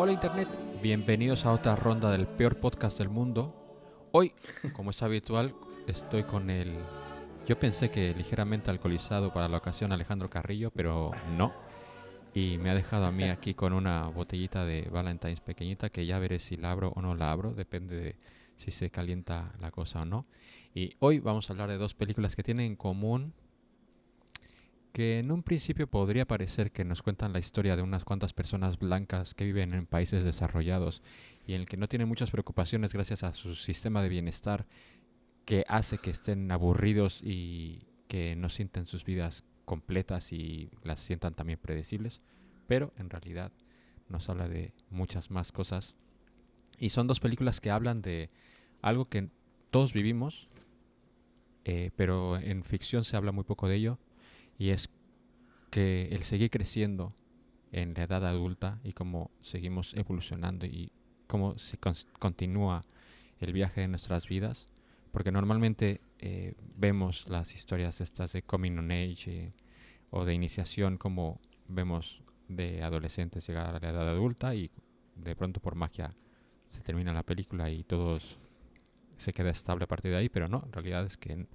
[0.00, 0.48] Hola Internet,
[0.80, 3.52] bienvenidos a otra ronda del peor podcast del mundo.
[4.12, 4.32] Hoy,
[4.72, 5.56] como es habitual,
[5.88, 6.72] estoy con el...
[7.48, 11.52] Yo pensé que ligeramente alcoholizado para la ocasión Alejandro Carrillo, pero no.
[12.32, 16.20] Y me ha dejado a mí aquí con una botellita de Valentine's pequeñita que ya
[16.20, 18.16] veré si la abro o no la abro, depende de
[18.54, 20.26] si se calienta la cosa o no.
[20.76, 23.34] Y hoy vamos a hablar de dos películas que tienen en común
[24.98, 28.80] que en un principio podría parecer que nos cuentan la historia de unas cuantas personas
[28.80, 31.04] blancas que viven en países desarrollados
[31.46, 34.66] y en el que no tienen muchas preocupaciones gracias a su sistema de bienestar
[35.44, 41.34] que hace que estén aburridos y que no sienten sus vidas completas y las sientan
[41.34, 42.20] también predecibles,
[42.66, 43.52] pero en realidad
[44.08, 45.94] nos habla de muchas más cosas.
[46.76, 48.30] Y son dos películas que hablan de
[48.82, 49.28] algo que
[49.70, 50.48] todos vivimos,
[51.64, 54.00] eh, pero en ficción se habla muy poco de ello,
[54.58, 54.90] y es
[55.70, 57.14] que el seguir creciendo
[57.72, 60.92] en la edad adulta y cómo seguimos evolucionando y
[61.26, 61.78] cómo se
[62.18, 62.84] continúa
[63.38, 64.66] el viaje de nuestras vidas,
[65.12, 69.52] porque normalmente eh, vemos las historias estas de coming on age eh,
[70.10, 74.70] o de iniciación como vemos de adolescentes llegar a la edad adulta y
[75.14, 76.14] de pronto por magia
[76.66, 78.18] se termina la película y todo
[79.16, 81.46] se queda estable a partir de ahí, pero no, en realidad es que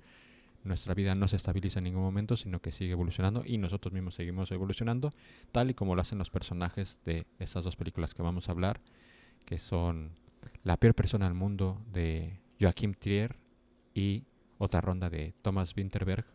[0.63, 4.15] nuestra vida no se estabiliza en ningún momento, sino que sigue evolucionando y nosotros mismos
[4.15, 5.13] seguimos evolucionando,
[5.51, 8.81] tal y como lo hacen los personajes de esas dos películas que vamos a hablar,
[9.45, 10.11] que son
[10.63, 13.37] La peor persona del mundo de Joachim Trier
[13.93, 14.23] y
[14.57, 16.25] otra ronda de Thomas Winterberg,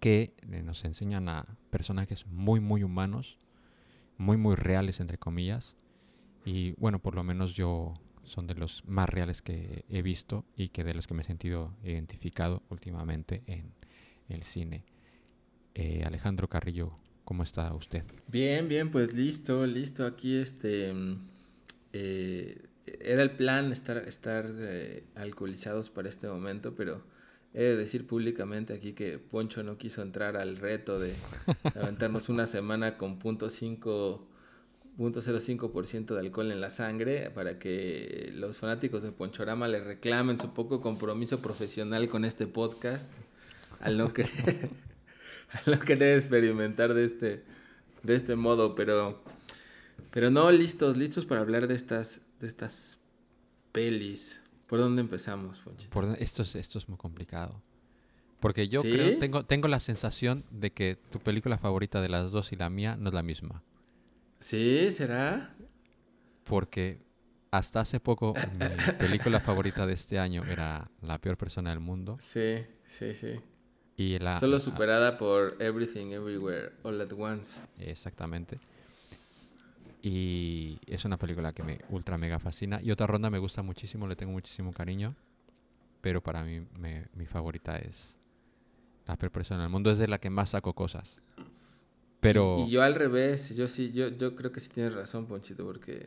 [0.00, 3.38] que eh, nos enseñan a personajes muy, muy humanos,
[4.18, 5.76] muy, muy reales, entre comillas.
[6.44, 7.94] Y bueno, por lo menos yo
[8.26, 11.24] son de los más reales que he visto y que de los que me he
[11.24, 13.72] sentido identificado últimamente en
[14.28, 14.84] el cine.
[15.74, 16.92] Eh, Alejandro Carrillo,
[17.24, 18.04] ¿cómo está usted?
[18.28, 20.04] Bien, bien, pues listo, listo.
[20.06, 20.92] Aquí este
[21.92, 22.68] eh,
[23.00, 27.04] era el plan estar, estar eh, alcoholizados para este momento, pero
[27.54, 31.14] he de decir públicamente aquí que Poncho no quiso entrar al reto de
[31.74, 34.28] aventarnos una semana con punto cinco
[34.98, 40.54] 0.05% de alcohol en la sangre para que los fanáticos de Ponchorama le reclamen su
[40.54, 43.08] poco compromiso profesional con este podcast
[43.80, 44.70] al no querer,
[45.66, 47.44] al no querer experimentar de este,
[48.02, 49.22] de este modo, pero,
[50.10, 52.98] pero no listos, listos para hablar de estas, de estas
[53.72, 54.40] pelis.
[54.66, 55.90] ¿Por dónde empezamos, Ponchito?
[55.90, 57.62] Por, esto, es, esto es muy complicado.
[58.40, 62.52] Porque yo creo, tengo, tengo la sensación de que tu película favorita de las dos
[62.52, 63.62] y la mía no es la misma.
[64.46, 64.92] ¿Sí?
[64.92, 65.52] ¿Será?
[66.44, 67.02] Porque
[67.50, 72.16] hasta hace poco mi película favorita de este año era La peor persona del mundo.
[72.22, 73.40] Sí, sí, sí.
[73.96, 77.60] Y la, Solo superada por Everything Everywhere All at Once.
[77.80, 78.60] Exactamente.
[80.00, 82.80] Y es una película que me ultra mega fascina.
[82.80, 85.16] Y otra ronda me gusta muchísimo, le tengo muchísimo cariño.
[86.00, 86.64] Pero para mí
[87.14, 88.16] mi favorita es
[89.08, 89.90] La peor persona del mundo.
[89.90, 91.20] Es de la que más saco cosas.
[92.30, 96.06] Y, yo al revés, yo sí, yo, yo creo que sí tienes razón, Ponchito, porque...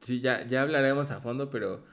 [0.00, 1.84] Sí, ya, ya hablaremos a fondo, pero...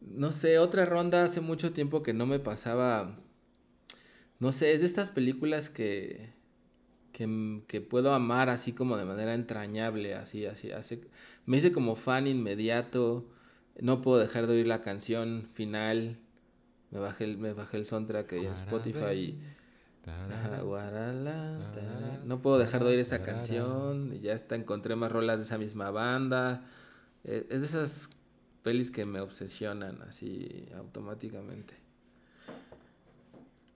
[0.00, 3.18] No sé, otra ronda hace mucho tiempo que no me pasaba...
[4.38, 6.38] No sé, es de estas películas que...
[7.12, 11.02] Que, puedo amar así como de manera entrañable, así, así, así.
[11.44, 13.28] Me hice como fan inmediato,
[13.78, 16.16] no puedo dejar de oír la canción final,
[16.90, 19.38] me bajé el, me bajé el soundtrack en Spotify y
[22.24, 24.14] no puedo dejar de oír esa canción.
[24.14, 26.64] Y ya está, encontré más rolas de esa misma banda.
[27.24, 28.10] Eh, es de esas
[28.62, 31.74] pelis que me obsesionan así automáticamente.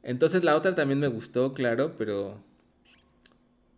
[0.03, 2.39] Entonces la otra también me gustó, claro, pero.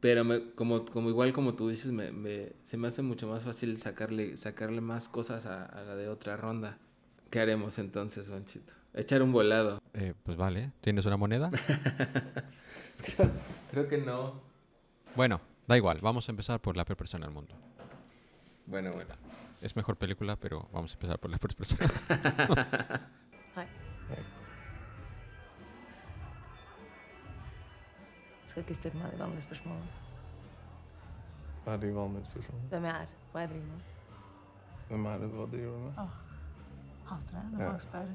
[0.01, 3.79] Pero me, como, como igual como tú dices, me, se me hace mucho más fácil
[3.79, 6.79] sacarle, sacarle más cosas a, a la de otra ronda.
[7.31, 8.73] ¿Qué haremos entonces, Bonchito?
[8.97, 9.81] Echar un volado.
[9.93, 10.73] Eh, pues vale.
[10.81, 11.51] ¿Tienes una moneda?
[13.71, 14.41] creo, que no.
[15.15, 15.99] Bueno, da igual.
[16.01, 17.55] Vamos a empezar por la peor persona del mundo.
[18.65, 19.15] Bueno, bueno.
[19.61, 21.93] Es mejor película, pero vamos a empezar por la peor persona.
[28.47, 29.91] Skal ikke stille meg de vanlige spørsmålene.
[31.65, 32.69] Hva er de vanlige spørsmålene?
[32.71, 33.81] Hvem jeg er, hva jeg driver med.
[34.89, 35.93] Hvem er det, hva driver du med?
[35.99, 36.13] Åh.
[37.11, 37.69] Hater det når ja.
[37.71, 38.07] folk spør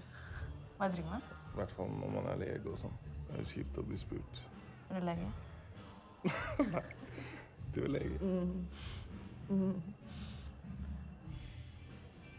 [3.31, 4.41] Det kjipt å bli spurt.
[4.89, 5.27] Nei.
[8.19, 8.65] Mm.
[9.49, 9.75] Mm.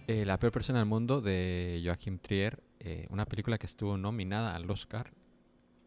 [0.08, 4.54] Eh, La peor persona del mundo de Joachim Trier, eh, una película que estuvo nominada
[4.54, 5.12] al Oscar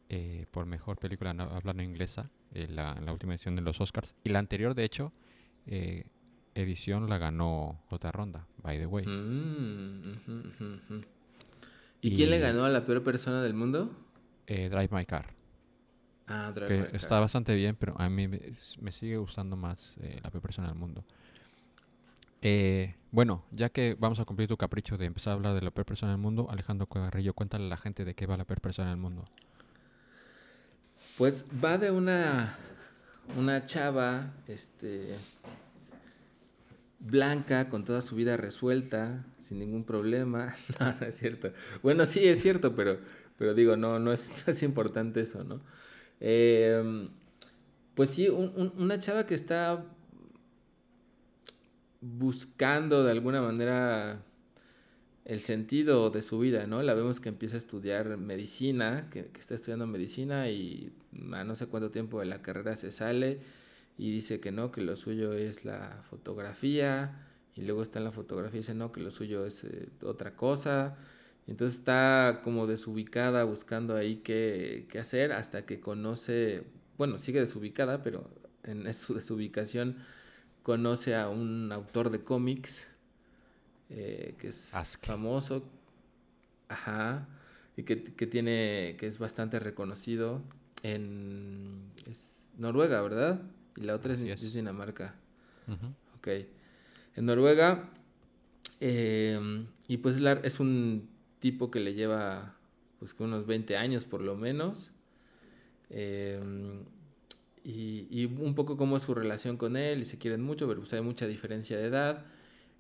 [0.10, 3.82] eh, por mejor película no, hablando inglesa en la, en la, última edición de los
[3.82, 4.16] Oscars.
[4.24, 5.12] Y la anterior, de hecho,
[5.68, 6.06] eh,
[6.54, 9.06] edición la ganó otra ronda, by the way.
[9.06, 10.02] Mm.
[12.06, 13.90] ¿Y, quién le ganó a la peor persona del mundo?
[14.46, 15.34] Eh, Drive My Car.
[16.28, 16.96] Ah, Drive que My Car.
[16.96, 20.78] está bastante bien, pero a mí me, sigue gustando más eh, la peor persona del
[20.78, 21.04] mundo.
[22.44, 25.72] Eh, bueno, ya que vamos a cumplir tu capricho de empezar a hablar de la
[25.72, 28.62] peor persona del mundo, Alejandro Carrillo, cuéntale a la gente de qué va la peor
[28.62, 29.26] persona del mundo.
[31.18, 32.56] Pues va de una,
[33.36, 35.16] una chava, este,
[37.06, 40.56] blanca, con toda su vida resuelta, sin ningún problema.
[40.80, 41.52] No, no es cierto.
[41.84, 43.00] Bueno, sí es cierto, pero,
[43.38, 45.62] pero digo, no, no es, no importante eso, ¿no?
[46.20, 47.10] Eh,
[47.96, 49.86] pues sí, un- un- una chava que está
[52.02, 54.22] buscando de alguna manera
[55.26, 56.84] el sentido de su vida, ¿no?
[56.84, 60.94] La vemos que empieza a estudiar medicina, que, que está estudiando medicina y
[61.34, 63.40] a no sé cuánto tiempo de la carrera se sale
[63.98, 67.26] y dice que no, que lo suyo es la fotografía
[67.56, 70.36] y luego está en la fotografía y dice no, que lo suyo es eh, otra
[70.36, 70.98] cosa.
[71.48, 76.66] Entonces está como desubicada buscando ahí qué, qué hacer hasta que conoce,
[76.98, 78.30] bueno, sigue desubicada, pero
[78.64, 79.98] en su desubicación
[80.64, 82.92] conoce a un autor de cómics
[83.90, 85.06] eh, que es Ask.
[85.06, 85.64] famoso,
[86.68, 87.28] ajá,
[87.78, 90.42] y que, que tiene, que es bastante reconocido
[90.82, 93.42] en es Noruega, ¿verdad?
[93.76, 94.54] Y la otra es.
[94.54, 95.16] Dinamarca.
[95.68, 95.88] Ujú.
[96.18, 96.28] Ok.
[97.16, 97.90] En Noruega,
[98.80, 101.08] eh, y pues es un
[101.40, 102.56] tipo que le lleva
[103.00, 104.92] pues que unos 20 años por lo menos.
[105.90, 106.40] Eh,
[107.64, 110.82] y, y un poco cómo es su relación con él, y se quieren mucho, pero
[110.82, 112.26] pues hay mucha diferencia de edad.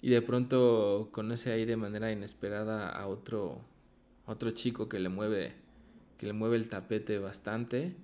[0.01, 3.61] Y de pronto conoce ahí de manera inesperada a otro,
[4.27, 5.53] otro chico que le mueve,
[6.19, 7.95] que le mueve el tapete bastante.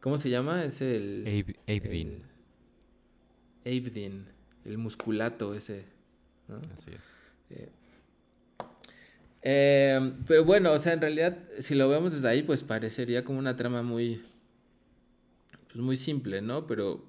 [0.00, 0.64] ¿Cómo se llama?
[0.64, 1.24] Es el...
[1.26, 2.22] Abe- Avedin.
[3.64, 4.26] el Avedin,
[4.64, 5.84] el musculato ese.
[6.48, 6.56] ¿no?
[6.76, 7.00] Así es.
[7.50, 7.68] Eh,
[9.42, 13.38] eh, pero bueno, o sea, en realidad, si lo vemos desde ahí, pues parecería como
[13.38, 14.22] una trama muy,
[15.68, 16.66] pues muy simple, ¿no?
[16.66, 17.04] Pero,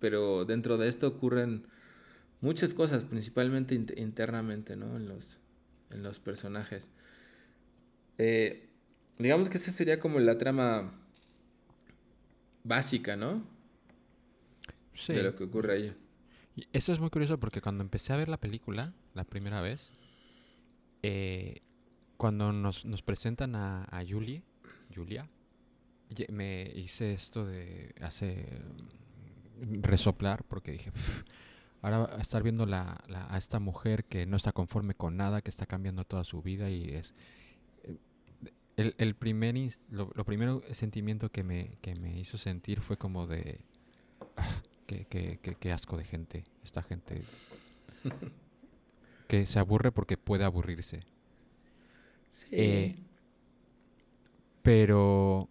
[0.00, 1.66] pero dentro de esto ocurren
[2.40, 4.96] muchas cosas, principalmente int- internamente, ¿no?
[4.96, 5.38] En los,
[5.90, 6.88] en los personajes.
[8.18, 8.68] Eh,
[9.18, 10.92] digamos que esa sería como la trama
[12.66, 13.44] básica, ¿no?
[14.94, 15.12] Sí.
[15.12, 15.96] De lo que ocurre ahí.
[16.56, 19.92] Y Eso es muy curioso porque cuando empecé a ver la película, la primera vez,
[21.02, 21.60] eh,
[22.16, 24.42] cuando nos, nos presentan a, a Julie,
[24.94, 25.28] Julia,
[26.30, 28.46] me hice esto de hace
[29.60, 31.24] mm, resoplar porque dije, "Pf,
[31.82, 35.50] ahora estar viendo la, la- a esta mujer que no está conforme con nada, que
[35.50, 37.14] está cambiando toda su vida y es...
[38.76, 39.54] El, el primer
[39.90, 43.60] lo, lo primero sentimiento que me, que me hizo sentir fue como de...
[44.36, 47.22] "Ah, qué, qué- qué- qué asco de gente, esta gente
[49.28, 51.00] que se aburre porque puede aburrirse.
[52.30, 52.46] Sí.
[52.52, 52.96] Eh,
[54.62, 55.48] pero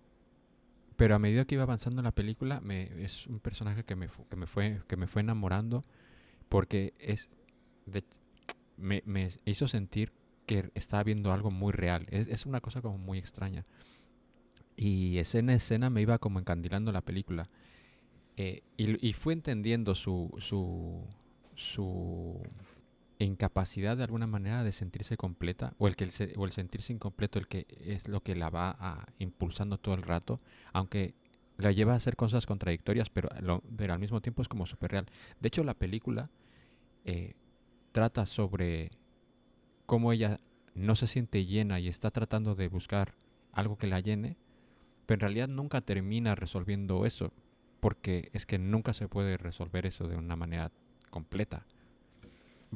[0.98, 4.07] pero a medida que iba avanzando en la película me, es un personaje que me,
[4.30, 5.83] que me fue que me fue enamorando
[6.48, 7.30] porque es
[7.86, 8.04] de-
[8.78, 10.11] me, me hizo sentir
[10.45, 12.06] que estaba viendo algo muy real.
[12.09, 13.66] Es, es una cosa como muy extraña.
[14.78, 17.49] Y escena a escena me iba como encandilando la película.
[18.37, 21.06] Eh, y, y fui entendiendo su su
[21.56, 22.42] su
[23.19, 27.40] incapacidad de alguna manera de sentirse completa o el que el o el sentirse incompleto
[27.40, 30.42] el que es lo que la va impulsando todo el rato
[30.73, 31.16] aunque
[31.57, 34.92] la lleva a hacer cosas contradictorias pero, lo- pero al mismo tiempo es como súper
[34.92, 35.06] real
[35.40, 36.30] de hecho la película
[37.06, 37.35] eh,
[37.94, 38.92] trata sobre
[39.85, 40.39] cómo ella
[40.73, 43.15] no se siente llena y está tratando de buscar
[43.54, 44.37] algo que la llene
[45.06, 47.31] pero en realidad nunca termina resolviendo eso
[47.80, 50.71] porque es que nunca se puede resolver eso de una manera
[51.11, 51.65] completa.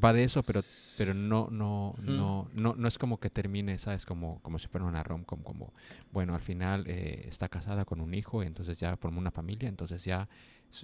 [0.02, 0.62] Va de eso pero
[0.98, 4.86] pero no no no no no es como que termine sabes como como si fuera
[4.86, 5.74] una rom-com como
[6.14, 9.68] bueno al final eh, está casada con un hijo y entonces ya formó una familia
[9.68, 10.30] entonces ya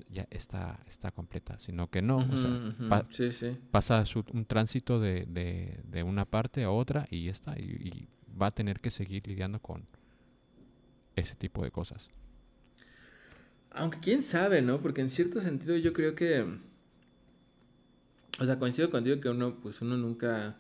[0.10, 2.90] ya está está completa sino que no o sea, Ujú, ujú.
[2.90, 3.58] pa- sí, sí.
[3.72, 7.64] pasa su- un tránsito de, de, de una parte a otra y ya está y,
[7.64, 8.10] y
[8.42, 9.86] va a tener que seguir lidiando con
[11.16, 12.10] ese tipo de cosas
[13.72, 14.82] Aunque quién sabe, ¿no?
[14.82, 16.46] Porque en cierto sentido yo creo que...
[18.40, 20.58] O sea, coincido contigo que uno, pues uno nunca...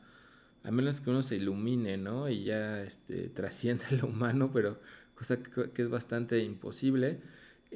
[0.63, 2.29] A menos que uno se ilumine, ¿no?
[2.29, 4.79] Y ya este, trascienda lo humano, pero
[5.15, 7.21] cosa que, que es bastante imposible.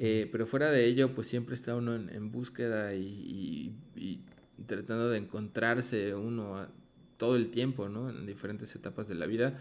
[0.02, 4.20] Eh, pero fuera de ello, pues siempre está uno en, en búsqueda y, y- y
[4.66, 6.66] tratando de encontrarse uno
[7.18, 8.08] todo el tiempo, ¿no?
[8.08, 9.58] En diferentes etapas de la vida.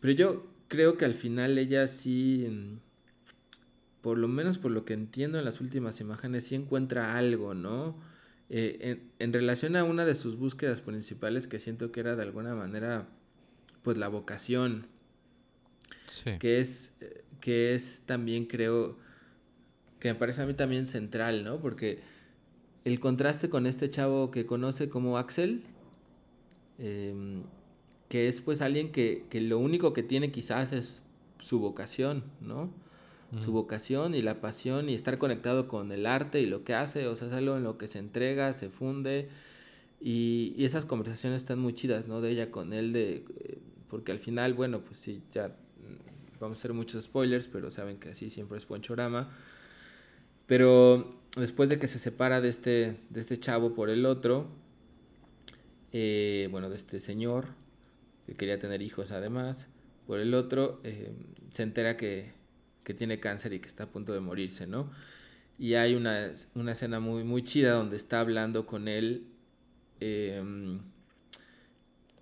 [0.00, 2.78] Pero yo creo que al final ella sí...
[4.02, 7.98] por lo menos por lo que entiendo en las últimas imágenes, sí encuentra algo, ¿no?
[8.50, 12.22] eh, en, en relación a una de sus búsquedas principales que siento que era de
[12.22, 13.08] alguna manera
[13.82, 14.86] pues la vocación
[16.22, 16.32] Sí.
[16.38, 18.98] que es, eh, que es también creo,
[20.04, 21.60] que me parece a mí también central, ¿no?
[21.60, 22.00] Porque
[22.84, 25.62] el contraste con este chavo que conoce como Axel,
[26.76, 27.42] em,
[28.10, 31.02] que es pues alguien que, que lo único que tiene quizás es
[31.38, 32.70] su vocación, ¿no?
[33.38, 37.06] Su vocación y la pasión y estar conectado con el arte y lo que hace,
[37.06, 39.30] o sea, es algo en lo que se entrega, se funde.
[40.02, 42.20] Y, y esas conversaciones están muy chidas, ¿no?
[42.20, 43.58] De ella con él, de, eh,
[43.88, 47.96] porque al final, bueno, pues sí, ya mm, vamos a hacer muchos spoilers, pero saben
[47.98, 49.30] que así siempre es Ponchorama.
[50.46, 54.48] Pero después de que se separa de este, de este chavo por el otro,
[55.92, 57.46] eh, bueno, de este señor,
[58.26, 59.68] que quería tener hijos además,
[60.06, 61.12] por el otro, eh,
[61.50, 62.32] se entera que,
[62.82, 64.90] que tiene cáncer y que está a punto de morirse, ¿no?
[65.58, 69.26] Y hay una, una escena muy, muy chida donde está hablando con él
[70.00, 70.80] em,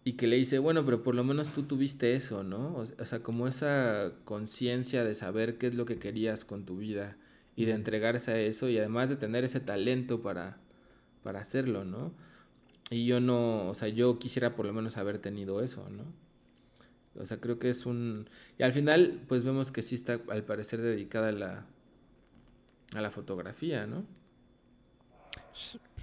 [0.05, 2.75] y que le dice, bueno, pero por lo menos tú tuviste eso, ¿no?
[2.76, 6.76] O, o sea, como esa conciencia de saber qué es lo que querías con tu
[6.76, 7.17] vida
[7.56, 10.59] y de entregarse a eso y además de tener ese talento para,
[11.23, 12.12] para hacerlo, ¿no?
[12.90, 16.04] Y yo no, o sea, yo quisiera por lo menos haber tenido eso, ¿no?
[17.14, 18.28] O sea, creo que es un...
[18.59, 21.66] Y al final, pues vemos que sí está al parecer dedicada a la,
[22.94, 24.04] a la fotografía, ¿no?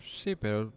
[0.02, 0.72] Sí, pero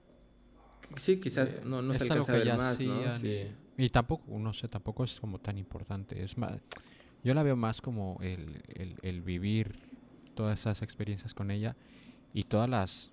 [0.97, 3.13] Sí, quizás eh, no, no se alcanza a ver más, ¿no?
[3.13, 3.47] Sí.
[3.79, 6.23] Y tampoco, no sé, tampoco es como tan importante.
[6.23, 6.61] Es más,
[7.25, 9.75] yo la veo más como el, el, el vivir
[10.35, 11.77] todas esas experiencias con ella
[12.35, 13.11] y todas las...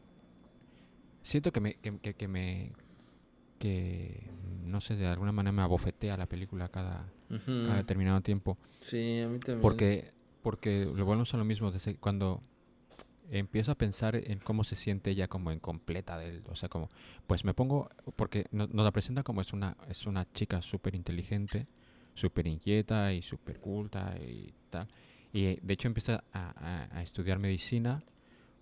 [1.22, 2.72] Siento que me, que, que- que me,
[3.60, 4.30] que
[4.66, 7.06] no sé, de alguna manera me abofetea la película cada,
[7.78, 8.58] determinado tiempo.
[8.80, 9.62] Sí, a mí también.
[9.62, 10.12] Porque,
[10.42, 12.42] porque lo volvemos a lo mismo, desde cuando
[13.32, 16.90] empiezo a pensar en cómo se siente ella como incompleta de él, o sea, como,
[17.28, 20.96] pues me pongo, porque no- nos la presenta como es una, es una chica súper
[20.96, 21.68] inteligente,
[22.16, 24.88] súper inquieta y súper culta y tal,
[25.32, 26.52] y eh, de hecho empieza a,
[26.92, 28.04] a- a estudiar medicina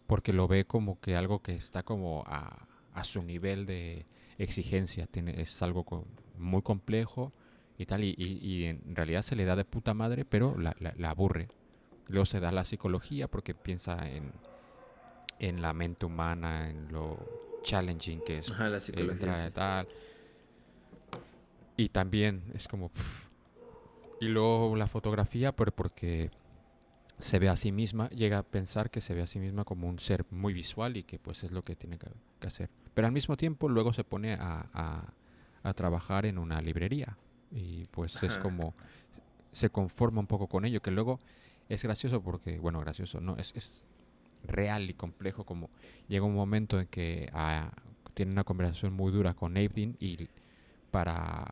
[0.07, 4.05] porque lo ve como que algo que está como a, a su nivel de
[4.37, 6.07] exigencia, tiene, es algo co-
[6.37, 7.33] muy complejo
[7.77, 10.75] y tal, y, y- y en realidad se le da de puta madre, pero la,
[10.79, 11.49] la- la aburre.
[12.07, 14.33] Luego se da la psicología porque piensa en,
[15.39, 17.27] en la mente humana, en lo
[17.63, 19.47] challenging que es Ajá, la eh, psicología.
[19.47, 19.87] y tal.
[21.75, 22.91] Y también es como...
[24.19, 26.31] Y luego la fotografía, pero porque
[27.19, 29.87] se ve a sí misma, llega a pensar que se ve a sí misma como
[29.87, 32.07] un ser muy visual y que pues es lo que tiene que,
[32.39, 32.69] que hacer.
[32.93, 35.13] Pero al mismo tiempo luego se pone a, a-
[35.63, 37.17] a trabajar en una librería
[37.51, 38.73] y pues es como
[39.51, 41.19] se conforma un poco con ello, que luego
[41.69, 43.87] es gracioso porque, bueno, gracioso, no, es, es
[44.43, 45.69] real y complejo como
[46.07, 47.71] llega un momento en que ah,
[48.13, 50.29] tiene una conversación muy dura con Aidin y
[50.91, 51.45] para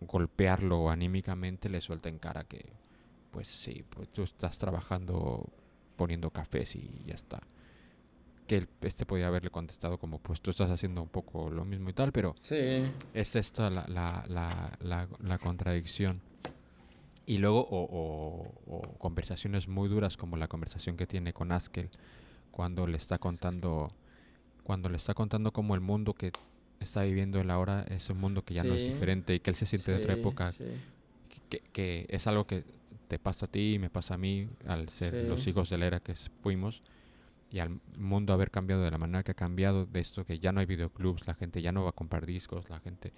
[0.00, 2.66] golpearlo anímicamente le suelta en cara que
[3.36, 5.46] pues sí, pues tú estás trabajando
[5.94, 7.38] poniendo cafés y ya está.
[8.46, 11.90] Que el- este podía haberle contestado como pues tú estás haciendo un poco lo mismo
[11.90, 12.56] y tal, pero Sí.
[13.12, 14.24] es esto la, la,
[14.80, 16.22] la, la, contradicción.
[17.26, 21.90] Y luego, o, o- o conversaciones muy duras como la conversación que tiene con Askel
[22.52, 23.92] cuando le está contando,
[24.62, 26.32] cuando le está contando como el mundo que
[26.80, 29.56] está viviendo él ahora es un mundo que ya no es diferente y que él
[29.56, 30.52] se siente de otra época,
[31.50, 32.64] que, que es algo que
[33.08, 35.50] te pasa a ti y me pasa a mí al ser los Sí.
[35.50, 36.82] hijos de la era que fuimos
[37.50, 40.52] y al mundo haber cambiado de la manera que ha cambiado, de esto que ya
[40.52, 43.12] no hay videoclubs, la gente ya no va a comprar discos, la gente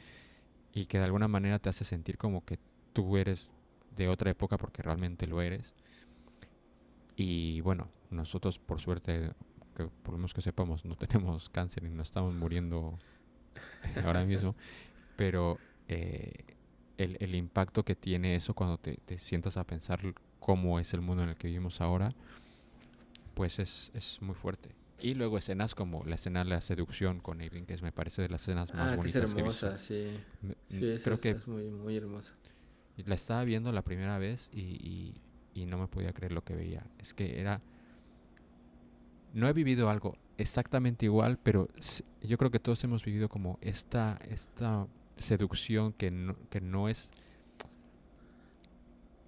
[0.75, 2.59] y que de alguna manera te hace sentir como que
[2.92, 3.50] tú eres
[3.97, 5.75] de otra época porque realmente lo eres.
[7.16, 9.30] Y bueno, nosotros por suerte,
[9.76, 12.99] que por lo menos que sepamos, no tenemos cáncer y no estamos muriendo
[14.04, 14.54] ahora mismo,
[15.16, 16.33] pero eh,
[16.98, 20.00] el, el impacto que tiene eso cuando te, te sientas a pensar
[20.40, 22.14] cómo es el mundo en el que vivimos ahora,
[23.34, 24.70] pues es, es muy fuerte.
[25.00, 28.22] Y luego escenas como la escena de la seducción con Evelyn, que es, me parece
[28.22, 29.66] de las escenas más Ah, que es bonitas que visto.
[29.66, 30.18] hermosa, sí.
[30.42, 32.32] Me- Sí, mm, esa creo es, que es muy, muy hermosa.
[32.96, 35.14] la estaba viendo la primera vez y, y-
[35.54, 36.84] y no me podía creer lo que veía.
[36.98, 37.60] Es que era...
[39.34, 41.68] No he vivido algo exactamente igual, pero
[42.22, 44.86] yo creo que todos hemos vivido como esta, esta
[45.18, 47.10] seducción que no, que no es...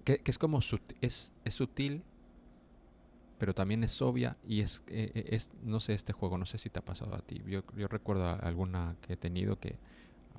[0.03, 0.59] Que, que es como
[1.01, 2.03] es, es sutil,
[3.37, 6.57] pero también es obvia y es, eh, eh, es, no sé, este juego, no sé
[6.57, 7.41] si te ha pasado a ti.
[7.47, 9.77] Yo, yo recuerdo alguna que he tenido que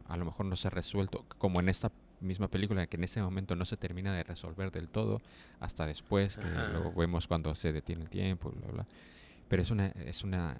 [0.06, 1.90] a lo mejor no se ha resuelto, como en esta
[2.20, 5.20] misma película, que en ese momento no se termina de resolver del todo,
[5.58, 6.68] hasta después, que Ajá.
[6.68, 8.86] luego vemos cuando se detiene el tiempo, bla, bla.
[9.48, 10.56] Pero es una, es una,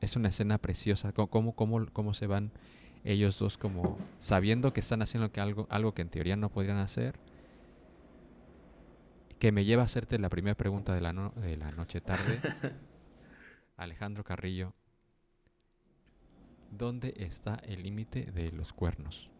[0.00, 1.12] es una escena preciosa.
[1.12, 2.52] Cómo, cómo, cómo se van
[3.06, 6.78] ellos dos como sabiendo que están haciendo que algo, algo que en teoría no podrían
[6.78, 7.18] hacer.
[9.38, 12.40] Que me lleva a hacerte la primera pregunta de la, no- de la noche tarde.
[13.76, 14.72] Alejandro Carrillo,
[16.70, 19.30] ¿dónde está el límite de los cuernos?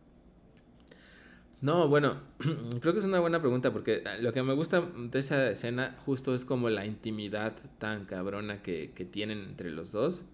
[1.60, 2.20] No, bueno,
[2.80, 5.96] creo que es una buena pregunta porque ah, lo que me gusta de esa escena
[6.04, 10.24] justo es como la intimidad tan cabrona que, que tienen entre los dos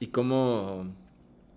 [0.00, 0.86] y cómo,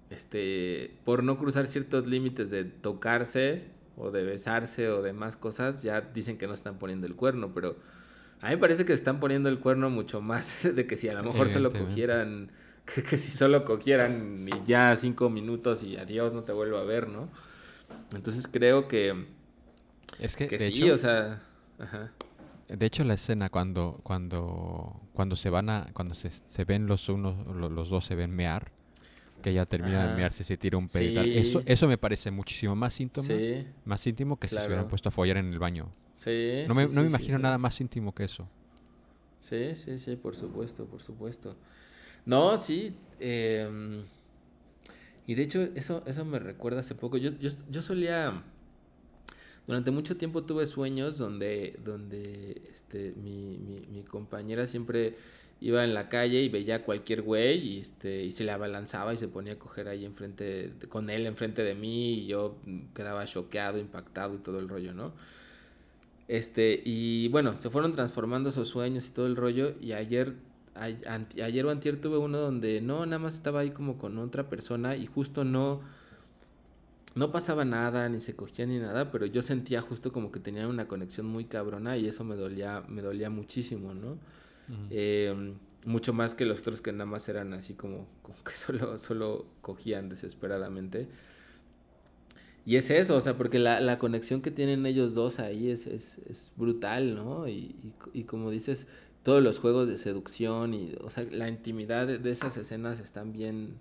[0.09, 6.01] este, por no cruzar ciertos límites de tocarse o de besarse o demás cosas, ya
[6.01, 7.77] dicen que no están poniendo el cuerno, pero
[8.41, 11.13] a mí me parece que están poniendo el cuerno mucho más de que si a
[11.13, 12.51] lo mejor solo cogieran,
[12.95, 16.83] que, que si solo cogieran y ya cinco minutos y adiós, no te vuelvo a
[16.85, 17.29] ver, ¿no?
[18.13, 19.27] Entonces creo que,
[20.17, 21.41] Es que, que de sí, hecho, o sea,
[21.79, 22.11] ajá.
[22.67, 27.09] De hecho, la escena cuando, cuando, cuando se van a, cuando se, se ven los
[27.09, 28.71] unos, lo- los dos se ven mear,
[29.45, 30.15] que ella termina de Ajá.
[30.15, 31.27] mearse, se tira un pedo y tal.
[31.27, 35.09] Eso, eso me parece muchísimo más íntimo, Sí, más íntimo que si se hubieran puesto
[35.09, 35.91] a follar en el baño.
[36.15, 36.63] sí.
[36.67, 38.47] No me, no me imagino nada más íntimo que eso.
[39.39, 41.55] Sí, sí, sí, por supuesto, por supuesto.
[42.25, 42.97] No, sí.
[43.19, 44.03] em,
[45.27, 47.17] y de hecho, eso, eso me recuerda hace poco.
[47.17, 48.41] Yo, yo, yo solía.
[49.67, 55.15] Durante mucho tiempo tuve sueños donde, donde este, mi, mi, mi compañera siempre
[55.67, 59.13] iba en la calle y veía a cualquier güey y, este, y se le abalanzaba
[59.13, 62.57] y se ponía a coger ahí enfrente, con él enfrente de mí y yo
[62.93, 65.13] quedaba choqueado, impactado y todo el rollo, ¿no?
[66.27, 69.73] Este, y bueno, se fueron transformando esos sueños y todo el rollo.
[69.81, 70.33] Y ayer,
[70.75, 74.17] ay- anti- ayer o antier tuve uno donde no, nada más estaba ahí como con
[74.17, 75.81] otra persona y justo no,
[77.15, 80.67] no pasaba nada, ni se cogía ni nada, pero yo sentía justo como que tenían
[80.67, 84.17] una conexión muy cabrona y eso me dolía, me dolía muchísimo, ¿no?
[84.89, 85.53] Eh,
[85.85, 89.45] mucho más que los otros que nada más eran así como, como que solo, solo
[89.61, 91.07] cogían desesperadamente.
[92.65, 95.85] Y es eso, o sea, porque la, la conexión que tienen ellos dos ahí es,
[95.85, 97.47] es, es brutal, ¿no?
[97.47, 98.87] Y, y, y como dices,
[99.21, 103.33] todos los juegos de seducción y, o sea, la intimidad de, de esas escenas están
[103.33, 103.75] bien,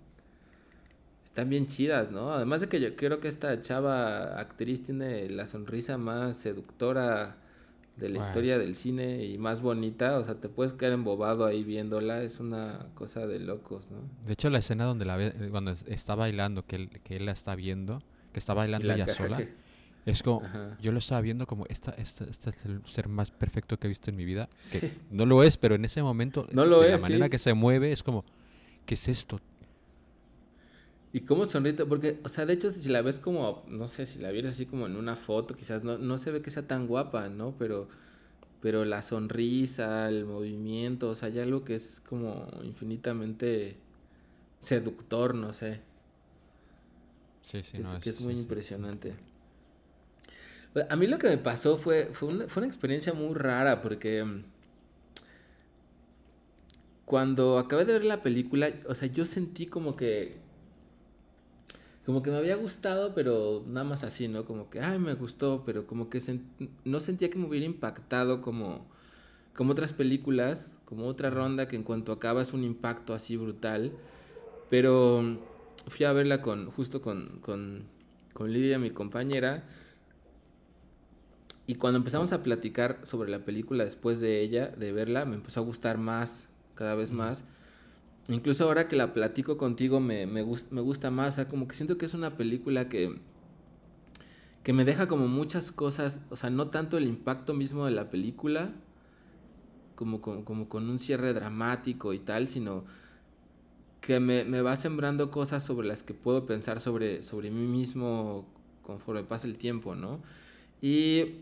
[1.23, 2.31] están bien chidas, ¿no?
[2.33, 7.37] Además de que yo creo que esta chava actriz tiene la sonrisa más seductora
[7.97, 8.27] de la Pues.
[8.27, 12.39] historia del cine y más bonita, o sea, te puedes quedar embobado ahí viéndola, es
[12.39, 13.97] una cosa de locos, ¿no?
[14.27, 17.15] De hecho, la escena donde la ve, eh, cuando es- está bailando, que él, que
[17.17, 18.01] él la está viendo,
[18.33, 19.53] que está bailando la ella sola, que-
[20.05, 20.77] es como, Ajá.
[20.81, 23.89] yo lo estaba viendo como, esta, esta, este es el ser más perfecto que he
[23.89, 24.49] visto en mi vida.
[24.71, 24.91] Que Sí.
[25.09, 27.29] no lo es, pero en ese momento, No lo de la manera sí.
[27.31, 28.23] que se mueve, es como,
[28.85, 29.39] ¿qué es esto?
[31.15, 34.19] Y cómo sonríe, porque, o sea, de hecho, si la ves como, no sé, si
[34.19, 36.87] la vieras así como en una foto, quizás no, no se ve que sea tan
[36.87, 37.55] guapa, ¿no?
[37.57, 37.87] Pero,
[38.61, 43.77] pero la sonrisa, el movimiento, o sea, hay algo que es como infinitamente
[44.61, 45.81] seductor, no sé.
[47.41, 49.15] Sí, sí, que es, no, que es sí, muy sí, impresionante.
[50.73, 53.81] Pues, A mí lo que me pasó fue, fue, una, fue una experiencia muy rara
[53.81, 54.43] porque mm,
[57.05, 60.37] cuando acabé de ver la película, o sea, yo sentí como que
[62.05, 64.45] como que me había gustado, pero nada más así, ¿no?
[64.45, 66.19] Como que, ay, me gustó, pero como que
[66.83, 68.85] no sentía que me hubiera impactado como,
[69.55, 73.91] como otras películas, como otra ronda que en cuanto acaba es un impacto así brutal.
[74.69, 75.37] Pero mm,
[75.87, 77.85] fui a verla con, justo con, con,
[78.33, 79.63] con Lidia, mi compañera.
[81.65, 85.61] Y cuando empezamos a platicar sobre la película después de ella, de verla, me empezó
[85.61, 87.45] a gustar más, cada vez más.
[88.29, 91.67] Incluso ahora que la platico contigo me, me, gus- me gusta más, o sea, como
[91.67, 93.19] que siento que es una película que,
[94.63, 98.09] que me deja como muchas cosas, o sea, no tanto el impacto mismo de la
[98.09, 98.71] película,
[99.95, 102.83] como, como, como con un cierre dramático y tal, sino
[104.01, 108.45] que me, me va sembrando cosas sobre las que puedo pensar sobre, sobre mí mismo
[108.83, 110.19] conforme pasa el tiempo, ¿no?
[110.81, 111.37] Y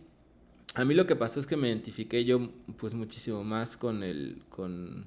[0.76, 4.44] a mí lo que pasó es que me identifiqué yo pues muchísimo más con el,
[4.50, 5.06] con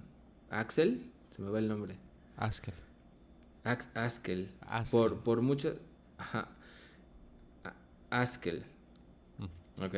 [0.51, 1.03] Axel,
[1.37, 1.96] se me va el nombre,
[2.38, 2.75] Askel.
[3.64, 4.90] Askel, Askel.
[4.90, 5.77] por, por mucho,
[6.18, 6.49] ajá,
[8.11, 8.62] Askel,
[9.38, 9.85] Ujú.
[9.85, 9.94] ok.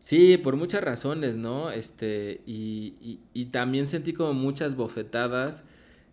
[0.00, 1.70] Sí, por muchas razones, ¿no?
[1.70, 5.64] Este, y, y, y también sentí como muchas bofetadas,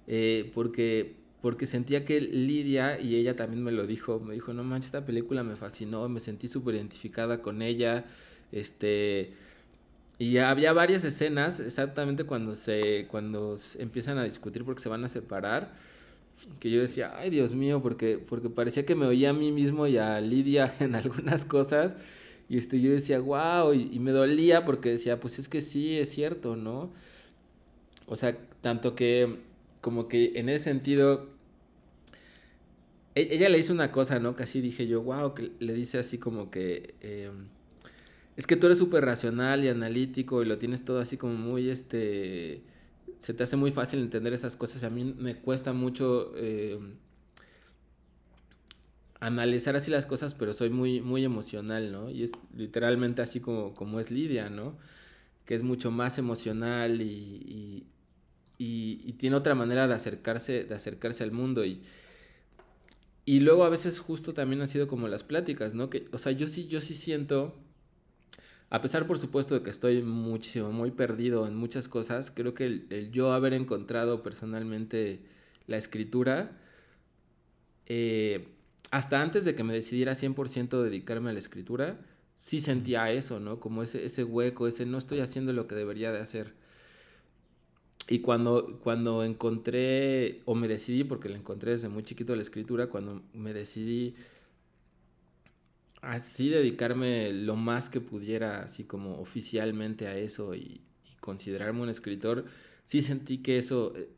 [0.08, 4.64] eh, porque, porque sentía que Lidia, y ella también me lo dijo, me dijo, no
[4.64, 8.06] manches, esta película me fascinó, me sentí súper identificada con ella,
[8.52, 9.34] este,
[10.20, 15.06] y había varias escenas, exactamente cuando se, cuando se empiezan a discutir porque se van
[15.06, 15.74] a separar,
[16.60, 19.88] que yo decía, ay Dios mío, porque, porque parecía que me oía a mí mismo
[19.88, 21.96] y a Lidia en algunas cosas.
[22.50, 26.10] Y este, yo decía, wow, y, me dolía porque decía, pues es que sí, es
[26.10, 26.92] cierto, ¿no?
[28.08, 29.38] O sea, tanto que
[29.82, 31.30] como que en ese sentido
[33.16, 34.36] e- ella le dice una cosa, ¿no?
[34.36, 37.32] Casi dije yo, wow, que le dice así como que eh,
[38.40, 41.70] es que tú eres súper racional y analítico y lo tienes todo así como muy,
[41.70, 42.64] este,
[43.20, 44.84] se te hace muy fácil entender esas cosas.
[44.84, 46.80] A mí me cuesta mucho eh,
[49.20, 52.10] analizar así las cosas, pero soy muy, muy emocional, ¿no?
[52.10, 54.78] Y es literalmente así como, como es Lidia, ¿no?
[55.46, 57.88] Que es mucho más emocional y, y,
[58.60, 61.82] y- y tiene otra manera de acercarse, de acercarse al mundo y...
[63.26, 65.90] Y luego a veces justo también han sido como las pláticas, ¿no?
[65.90, 67.56] Que, o sea, yo sí, yo sí siento,
[68.70, 72.66] a pesar por supuesto de que estoy muchísimo, muy perdido en muchas cosas, creo que
[72.66, 75.22] el, el yo haber encontrado personalmente
[75.68, 76.52] la escritura,
[77.88, 78.48] eh,
[78.92, 82.00] hasta antes de que me decidiera 100% dedicarme a la escritura,
[82.36, 83.60] sí sentía eso, ¿no?
[83.60, 86.54] Como ese, ese hueco, ese no estoy haciendo lo que debería de hacer.
[88.08, 92.88] Y cuando, cuando encontré, o me decidí, porque la encontré desde muy chiquito la escritura,
[92.88, 94.16] cuando me decidí
[96.02, 100.82] así dedicarme lo más que pudiera, así como oficialmente a eso y,
[101.20, 102.46] considerarme un escritor,
[102.86, 104.10] sí sentí que eso eh,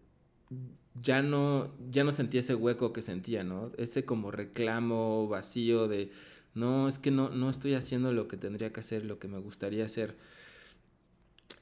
[1.02, 3.72] ya no, ya no sentí ese hueco que sentía, ¿no?
[3.78, 6.12] Ese como reclamo vacío de,
[6.54, 9.40] no, es que no, no estoy haciendo lo que tendría que hacer, lo que me
[9.40, 10.16] gustaría hacer.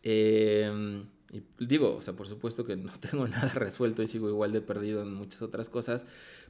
[0.03, 4.51] Eh, y digo, o sea, por supuesto que no tengo nada resuelto y sigo igual
[4.51, 6.05] de perdido en muchas otras cosas,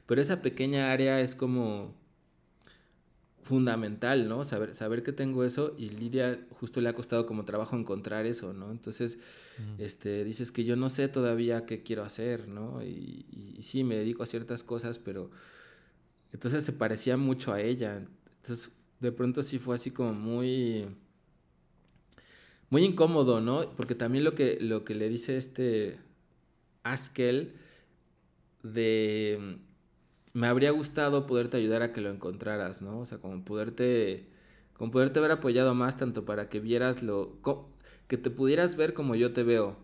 [0.06, 1.94] pero esa pequeña área es como
[3.50, 4.44] fundamental, ¿no?
[4.44, 8.52] Saber, saber que tengo eso y Lidia justo le ha costado como trabajo encontrar eso,
[8.54, 8.70] ¿no?
[8.70, 9.18] Entonces,
[9.78, 12.82] este, dices que yo no sé todavía qué quiero hacer, ¿no?
[12.82, 15.30] Y, y- y sí, me dedico a ciertas cosas, pero
[16.32, 18.06] entonces se parecía mucho a ella.
[18.36, 20.86] Entonces, de pronto sí fue así como muy
[22.70, 23.68] muy incómodo, ¿no?
[23.76, 25.98] Porque también lo que, lo que le dice este
[26.84, 27.54] Askel
[28.62, 29.58] de
[30.32, 33.00] me habría gustado poderte ayudar a que lo encontraras, ¿no?
[33.00, 34.28] O sea, como poderte
[34.74, 37.38] como poderte haber apoyado más tanto para que vieras lo
[38.08, 39.76] que te pudieras ver como yo te veo,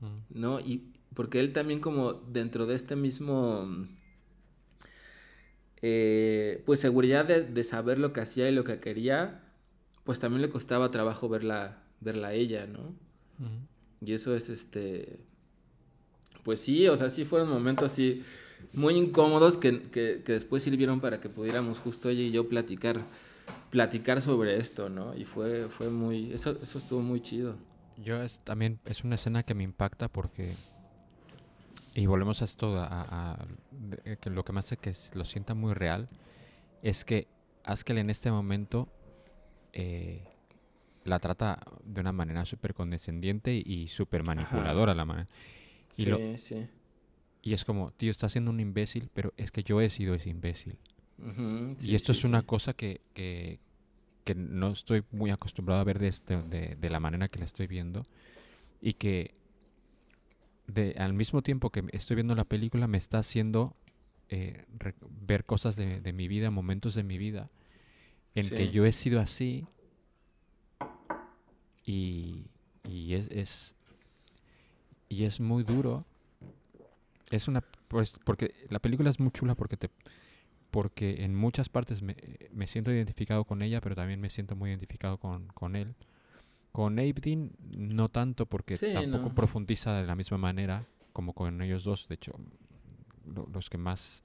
[0.00, 0.40] Mm.
[0.40, 0.60] ¿no?
[0.60, 3.68] Y porque él también como dentro de este mismo
[5.82, 9.42] eh, pues seguridad de, de saber lo que hacía y lo que quería,
[10.04, 12.94] pues también le costaba trabajo verla, verla a ella, ¿no?
[13.38, 14.06] Mm.
[14.06, 15.20] Y eso es este.
[16.44, 18.22] Pues sí, o sea, sí fueron momentos así
[18.72, 23.00] muy incómodos que, que, que después sirvieron para que pudiéramos justo ella y yo platicar,
[23.70, 25.14] platicar sobre esto, ¿no?
[25.16, 26.32] Y fue, fue muy.
[26.32, 27.56] Eso, eso estuvo muy chido.
[28.04, 30.54] Yo es también es una escena que me impacta porque
[31.94, 32.86] y volvemos a esto a,
[33.32, 33.46] a-
[34.20, 36.08] que lo que me hace que lo sienta muy real
[36.82, 37.26] es que
[37.64, 38.88] Askel en este momento
[39.72, 40.22] eh,
[41.04, 45.26] la trata de una manera súper condescendiente y súper manipuladora la manera
[45.96, 46.66] Y Sí, lo- sí.
[47.48, 50.30] Y es como tío estás siendo un imbécil pero es que yo he sido ese
[50.30, 50.76] imbécil
[51.76, 52.46] sí, y esto sí, es una sí.
[52.46, 53.58] cosa que, que,
[54.24, 57.44] que no estoy muy acostumbrado a ver de, este- de, de la manera que la
[57.46, 58.04] estoy viendo.
[58.80, 59.32] Y que
[60.66, 63.74] de, al mismo tiempo que estoy viendo la película me está haciendo
[64.28, 64.94] eh, re-
[65.26, 67.48] ver cosas de, de mi vida, momentos de mi vida,
[68.34, 69.66] en que yo he sido así.
[71.86, 72.44] Y,
[72.88, 73.74] y es, es,
[75.08, 76.04] y es muy duro.
[77.30, 77.62] Es una...
[77.88, 79.90] Pues, porque la película es muy chula porque te
[80.70, 82.14] porque en muchas partes me,
[82.52, 85.94] me siento identificado con ella, pero también me siento muy identificado con, con él.
[86.72, 89.34] Con Abe no tanto porque Sí, tampoco no.
[89.34, 92.06] profundiza de la misma manera como con ellos dos.
[92.08, 92.32] De hecho,
[93.34, 94.22] lo- los que más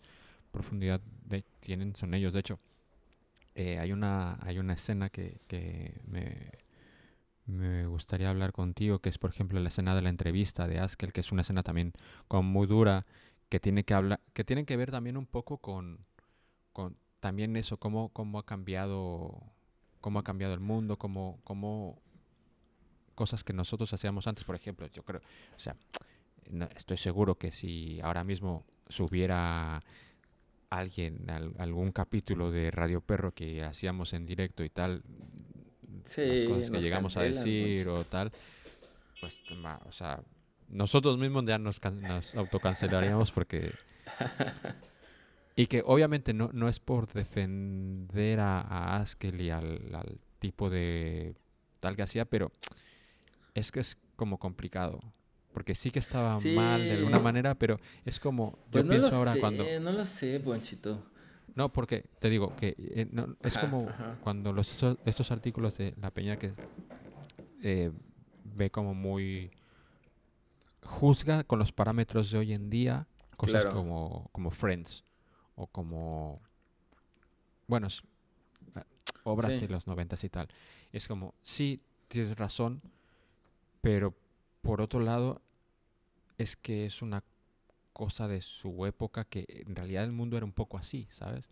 [0.51, 2.33] profundidad de- tienen son ellos.
[2.33, 2.59] De hecho,
[3.55, 6.51] eh, hay, una, hay una escena que, que me,
[7.45, 11.13] me gustaría hablar contigo, que es por ejemplo la escena de la entrevista de Askel,
[11.13, 11.93] que es una escena también
[12.27, 13.05] como muy dura,
[13.49, 15.99] que tiene que hablar, que tiene que ver también un poco con,
[16.73, 19.41] con también eso, cómo, cómo ha cambiado,
[20.01, 22.01] cómo ha cambiado el mundo, cómo, cómo
[23.15, 25.21] cosas que nosotros hacíamos antes, por ejemplo, yo creo,
[25.55, 25.75] o sea,
[26.75, 29.83] estoy seguro que si ahora mismo subiera
[30.69, 35.03] alguien al- algún capítulo de Radio Perro que hacíamos en directo y tal,
[36.03, 37.99] las Sí, cosas que llegamos a decir Poncho.
[38.01, 38.31] o tal,
[39.19, 40.21] pues, ma- o sea,
[40.69, 43.73] nosotros mismos ya nos, nos autocancelaríamos porque...
[45.55, 50.69] Y que obviamente no, no es por defender a, a Askel y al, al tipo
[50.69, 51.35] de
[51.79, 52.51] tal que hacía, pero
[53.53, 54.99] es que es como complicado.
[55.53, 57.23] Porque sí que estaba mal de alguna Sí.
[57.23, 58.57] manera, pero es como...
[58.65, 59.63] Yo Pues no pienso lo ahora sé, cuando...
[59.81, 61.03] no lo sé, Ponchito.
[61.55, 63.87] No, porque te digo que eh, no, es como
[64.21, 66.53] cuando los estos artículos de la peña que
[67.61, 67.91] eh,
[68.43, 69.51] ve como muy
[70.83, 73.77] juzga con los parámetros de hoy en día cosas Claro.
[73.77, 75.03] como, como Friends
[75.55, 76.41] o como,
[77.67, 77.87] bueno,
[78.75, 78.83] ah,
[79.23, 79.61] obras Sí.
[79.61, 80.47] de los noventas y tal.
[80.91, 82.81] Es como, sí, tienes razón,
[83.81, 84.15] pero
[84.61, 85.41] por otro lado,
[86.37, 87.23] es que es una
[87.93, 91.45] cosa de su época que en realidad el mundo era un poco así, ¿sabes?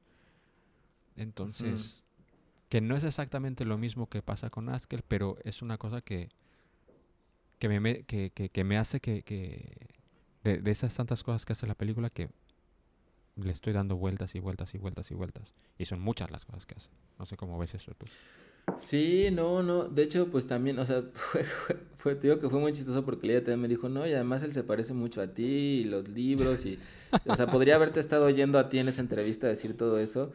[1.16, 2.04] Entonces,
[2.70, 6.30] que no es exactamente lo mismo que pasa con Askel, pero es una cosa que,
[7.60, 9.76] que, me, me- que, que- que me hace que, que
[10.44, 12.30] de, de esas tantas cosas que hace la película que
[13.36, 15.54] le estoy dando vueltas y vueltas y vueltas y vueltas.
[15.78, 16.90] Y son muchas las cosas que hace.
[17.20, 18.06] No sé cómo ves eso tú.
[18.78, 19.84] Sí, no, no.
[19.86, 21.44] De hecho, pues también, o sea, fue,
[21.98, 24.44] fue, te digo que fue muy chistoso porque ella también me dijo, no, y además
[24.44, 25.44] él se parece mucho a ti
[25.82, 26.80] y los libros y,
[27.26, 30.32] o sea, podría haberte estado oyendo a ti en esa entrevista decir todo eso.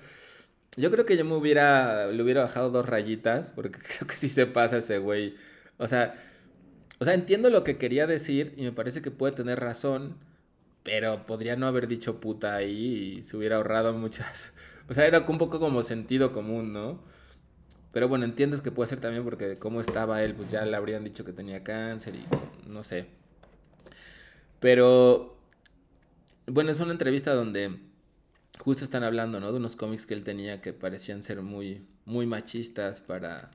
[0.76, 4.28] Yo creo que yo me hubiera, le hubiera bajado dos rayitas porque creo que sí
[4.28, 5.36] se pasa ese güey.
[5.78, 6.14] O sea,
[7.00, 10.16] o sea, entiendo lo que quería decir y me parece que puede tener razón,
[10.84, 14.52] pero podría no haber dicho puta ahí y se hubiera ahorrado muchas.
[14.88, 17.00] O sea, era un poco como sentido común, ¿no?
[17.96, 20.76] Pero bueno, entiendes que puede ser también porque de cómo estaba él, pues ya le
[20.76, 22.26] habrían dicho que tenía cáncer y
[22.68, 23.06] no sé.
[24.61, 25.38] Pero
[26.46, 27.74] bueno, es una entrevista donde
[28.59, 29.50] justo están hablando, ¿no?
[29.50, 33.52] De unos cómics que él tenía que parecían ser muy, muy machistas para,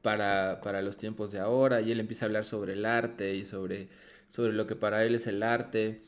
[0.00, 1.80] para, para los tiempos de ahora.
[1.80, 3.88] Y él empieza a hablar sobre el arte y sobre,
[4.28, 6.04] sobre lo que para él es el arte.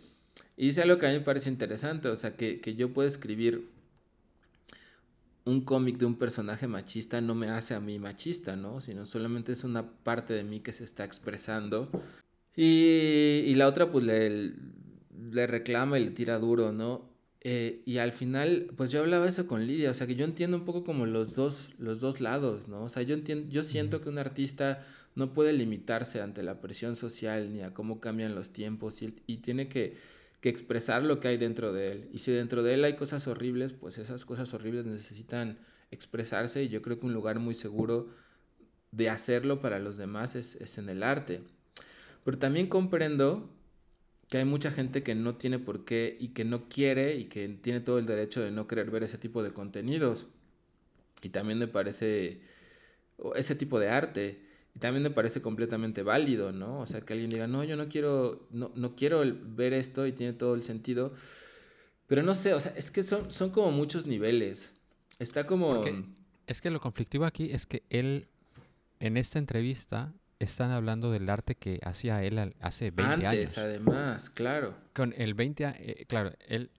[0.57, 3.09] Y dice algo que a mí me parece interesante, o sea, que, que yo puedo
[3.09, 3.72] escribir
[5.45, 8.81] un cómic de un personaje machista no me hace a mí machista, ¿no?
[8.81, 11.91] Sino solamente es una parte de mí que se está expresando.
[12.55, 14.53] Y, y la otra pues le,
[15.31, 17.11] le reclama y le tira duro, ¿no?
[17.45, 20.57] Eh, y al final, pues yo hablaba eso con Lidia, o sea que yo entiendo
[20.57, 22.85] un poco como los dos, los dos lados, ¿no?
[22.85, 26.95] O sea, yo entiendo, yo siento que un artista no puede limitarse ante la presión
[26.95, 29.97] social ni a cómo cambian los tiempos y, y tiene que,
[30.43, 32.09] que expresar lo que hay dentro de él.
[32.13, 35.57] Y si dentro de él hay cosas horribles, pues esas cosas horribles necesitan
[35.93, 38.09] expresarse y yo creo que un lugar muy seguro
[38.91, 41.43] de hacerlo para los demás es, es en el arte.
[42.25, 43.51] Pero también comprendo
[44.29, 47.49] que hay mucha gente que no tiene por qué y que no quiere y que
[47.49, 50.27] tiene todo el derecho de no querer ver ese tipo de contenidos.
[51.23, 52.41] Y también me parece
[53.37, 54.41] ese tipo de arte.
[54.75, 56.81] Y también me parece completamente válido, ¿no?
[56.81, 60.13] O sea, que alguien diga, no, yo no quiero, no, no quiero ver esto y
[60.13, 61.13] tiene todo el sentido.
[62.07, 64.75] Pero no sé, o sea, es que son, son como muchos niveles.
[65.19, 65.75] Está como...
[65.75, 66.05] Porque
[66.47, 68.29] Es que lo conflictivo aquí es que él,
[68.99, 73.59] en esta entrevista, están hablando del arte que hacía él hace 20 Antes, años.
[73.59, 74.75] además, claro.
[74.95, 76.71] Con el 20, a- eh, claro, él,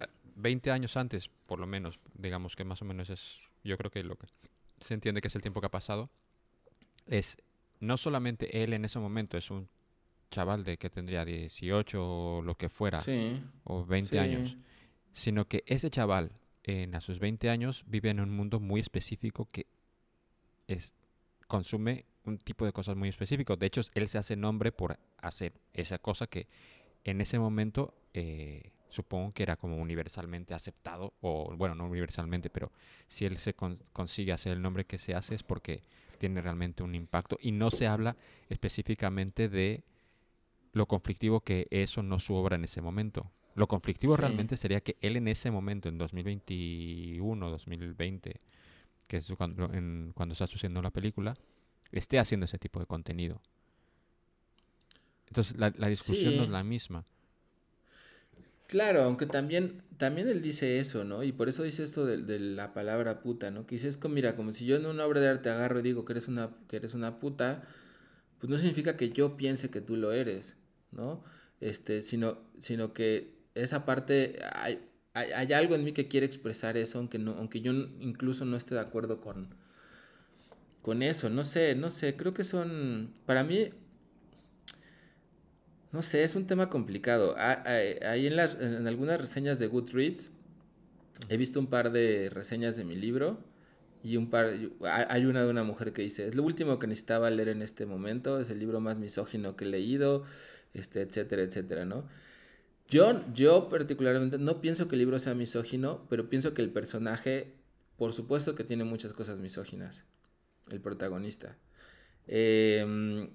[0.00, 3.90] eh, 20 años antes, por lo menos, digamos que más o menos es, yo creo
[3.90, 4.26] que lo que
[4.80, 6.10] se entiende que es el tiempo que ha pasado,
[7.06, 7.36] es
[7.80, 9.68] no solamente él en ese momento es un
[10.30, 12.00] chaval de que tendría 18
[12.38, 13.42] o lo que fuera, Sí.
[13.64, 14.18] o 20 sí.
[14.18, 14.56] años,
[15.12, 16.32] sino que ese chaval
[16.64, 19.66] en a sus 20 años vive en un mundo muy específico que
[20.68, 20.94] es,
[21.48, 23.56] consume un tipo de cosas muy específico.
[23.56, 26.46] De hecho, él se hace nombre por hacer esa cosa que
[27.04, 32.70] en ese momento eh, supongo que era como universalmente aceptado, o bueno, no universalmente, pero
[33.06, 35.82] si él se con- consigue hacer el nombre que se hace es porque
[36.22, 38.16] tiene realmente un impacto y no se habla
[38.48, 39.82] específicamente de
[40.72, 43.28] lo conflictivo que eso no su obra en ese momento.
[43.56, 44.20] Lo conflictivo Sí.
[44.20, 48.40] realmente sería que él en ese momento, en 2021, 2020,
[49.08, 51.36] que es cuando, en- cuando está sucediendo la película,
[51.90, 53.40] esté haciendo ese tipo de contenido.
[55.26, 57.04] Entonces la, la discusión no es la misma.
[58.72, 61.22] Claro, aunque también, también él dice eso, ¿no?
[61.22, 63.66] Y por eso dice esto de, la palabra puta, ¿no?
[63.66, 65.82] Que dice, es como, mira, como si yo en una obra de arte agarro y
[65.82, 67.64] digo que eres una, que eres una puta,
[68.38, 70.56] pues no significa que yo piense que tú lo eres,
[70.90, 71.22] ¿no?
[71.60, 74.80] Este, sino, sino que esa parte, hay,
[75.12, 78.56] hay, hay algo en mí que quiere expresar eso, aunque no, aunque yo incluso no
[78.56, 79.54] esté de acuerdo con,
[80.80, 83.68] con eso, no sé, no sé, creo que son, para mí,
[85.92, 87.34] no sé, es un tema complicado.
[87.38, 90.30] Ah, ah, Ahí en, las, en algunas reseñas de Goodreads
[91.28, 93.38] he visto un par de reseñas de mi libro
[94.02, 96.86] y un par, y- hay una de una mujer que dice, es lo último que
[96.88, 100.24] necesitaba leer en este momento, es el libro más misógino que he leído,
[100.74, 102.08] este, etcétera, etcétera, ¿no?
[102.88, 107.54] Yo, yo particularmente no pienso que el libro sea misógino, pero pienso que el personaje,
[107.96, 110.04] por supuesto que tiene muchas cosas misóginas,
[110.70, 111.56] el protagonista.
[112.28, 113.30] Em,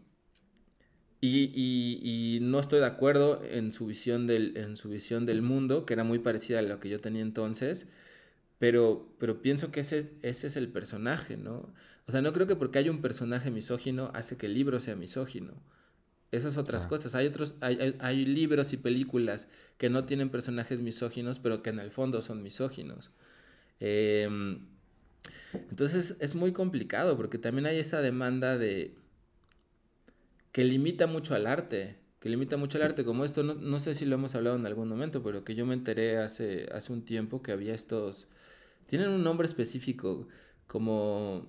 [1.22, 5.42] y, y- y no estoy de acuerdo en su visión del, en su visión del
[5.42, 7.88] mundo, que era muy parecida a lo que yo tenía entonces,
[8.60, 11.74] pero, pero pienso que ese, ese es el personaje, ¿no?
[12.08, 14.96] O sea, no creo que porque haya un personaje misógino hace que el libro sea
[14.96, 15.54] misógino.
[16.32, 16.90] esas otras Claro.
[16.90, 17.16] cosas.
[17.16, 21.70] Hay otros, hay, hay- hay libros y películas que no tienen personajes misóginos, pero que
[21.72, 23.12] en el fondo son misóginos.
[23.80, 24.60] Em,
[25.70, 28.96] entonces es muy complicado porque también hay esa demanda de
[30.58, 33.94] que limita mucho al arte, que limita mucho al arte, como esto, no, no sé
[33.94, 37.06] si lo hemos hablado en algún momento, pero que yo me enteré hace, hace un
[37.06, 38.28] tiempo que había estos,
[38.88, 40.28] tienen un nombre específico,
[40.66, 41.46] como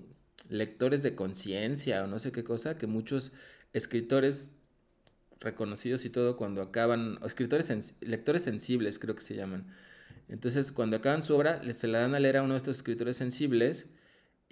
[0.50, 3.32] lectores de conciencia o no sé qué cosa, que muchos
[3.72, 4.50] escritores
[5.40, 9.68] reconocidos y todo cuando acaban, o escritores, lectores sensibles creo que se llaman.
[10.28, 13.16] Entonces cuando acaban su obra, se la dan a leer a uno de estos escritores
[13.16, 13.86] sensibles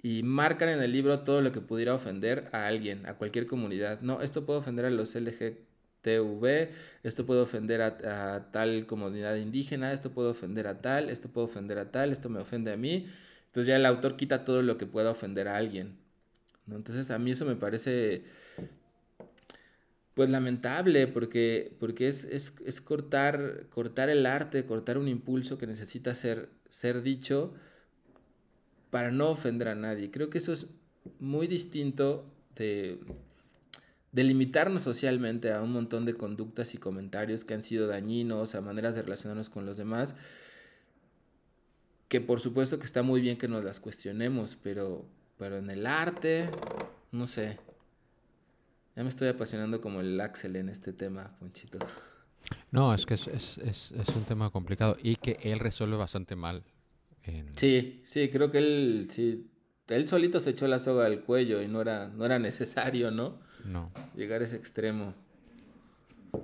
[0.01, 4.01] y marcan en el libro todo lo que pudiera ofender a alguien, a cualquier comunidad.
[4.01, 6.69] No, esto puede ofender a los LGTV,
[7.03, 11.45] esto puede ofender a, a tal comunidad indígena, esto puede ofender a tal, esto puede
[11.47, 13.07] ofender a tal, esto me ofende a mí.
[13.47, 15.97] Entonces ya el autor quita todo lo que pueda ofender a alguien.
[16.67, 16.75] ¿no?
[16.75, 18.23] Entonces a mí eso me parece
[20.13, 25.67] pues lamentable porque, porque es, es, es cortar, cortar el arte, cortar un impulso que
[25.67, 27.53] necesita ser, ser dicho
[28.89, 30.11] para no ofender a nadie.
[30.11, 30.67] Creo que eso es
[31.19, 32.99] muy distinto de,
[34.11, 38.61] de limitarnos socialmente a un montón de conductas y comentarios que han sido dañinos, a
[38.61, 40.15] maneras de relacionarnos con los demás,
[42.07, 45.05] que por supuesto que está muy bien que nos las cuestionemos, pero,
[45.37, 46.49] pero en el arte,
[47.11, 47.59] no sé.
[48.95, 51.77] Ya me estoy apasionando como el Axel en este tema, Ponchito.
[52.71, 56.35] No, es que es, es, es, es un tema complicado y que él resuelve bastante
[56.35, 56.63] mal.
[57.27, 59.49] En- Sí, sí, creo que él, sí,
[59.87, 63.39] él solito se echó la soga al cuello y no era, no era necesario, ¿no?
[63.65, 63.91] No.
[64.15, 65.13] Llegar a ese extremo.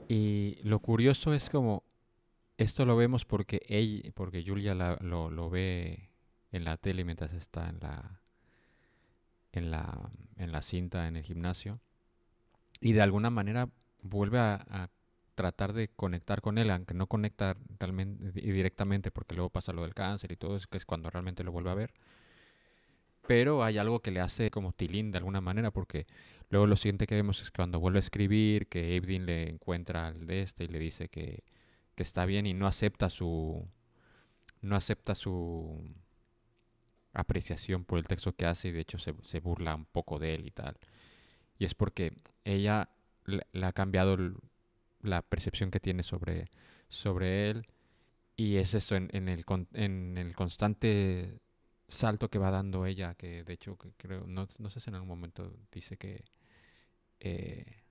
[0.07, 1.83] Y lo curioso es como
[2.57, 6.09] esto lo vemos porque ella, porque Julia la- lo, lo ve
[6.51, 8.19] en la tele mientras está en la
[9.51, 11.79] en la en la cinta en el gimnasio
[12.79, 13.69] y de alguna manera
[14.01, 14.89] vuelve a, a
[15.35, 19.83] tratar de conectar con él, aunque no conecta realmente y directamente porque luego pasa lo
[19.83, 21.93] del cáncer y todo eso, que es cuando realmente lo vuelve a ver.
[23.27, 26.07] Pero hay algo que le hace como tilín de alguna manera porque
[26.49, 30.27] Luego lo siguiente que vemos es cuando vuelve a escribir, que Ebdin le encuentra al
[30.27, 31.43] de este y le dice que,
[31.95, 33.67] que está bien y no acepta su
[34.61, 35.83] no acepta su
[37.13, 40.35] apreciación por el texto que hace y de hecho se, se burla un poco de
[40.35, 40.77] él y tal.
[41.59, 42.13] Y es porque
[42.45, 42.89] ella
[43.25, 44.37] le, le ha cambiado el-
[45.03, 46.49] la percepción que tiene sobre,
[46.89, 47.67] sobre él
[48.35, 51.39] y es eso en, en el, en el constante
[51.87, 54.95] salto que va dando ella, que de hecho que creo, no, no sé si en
[54.95, 56.23] algún momento dice que
[57.19, 57.83] eh,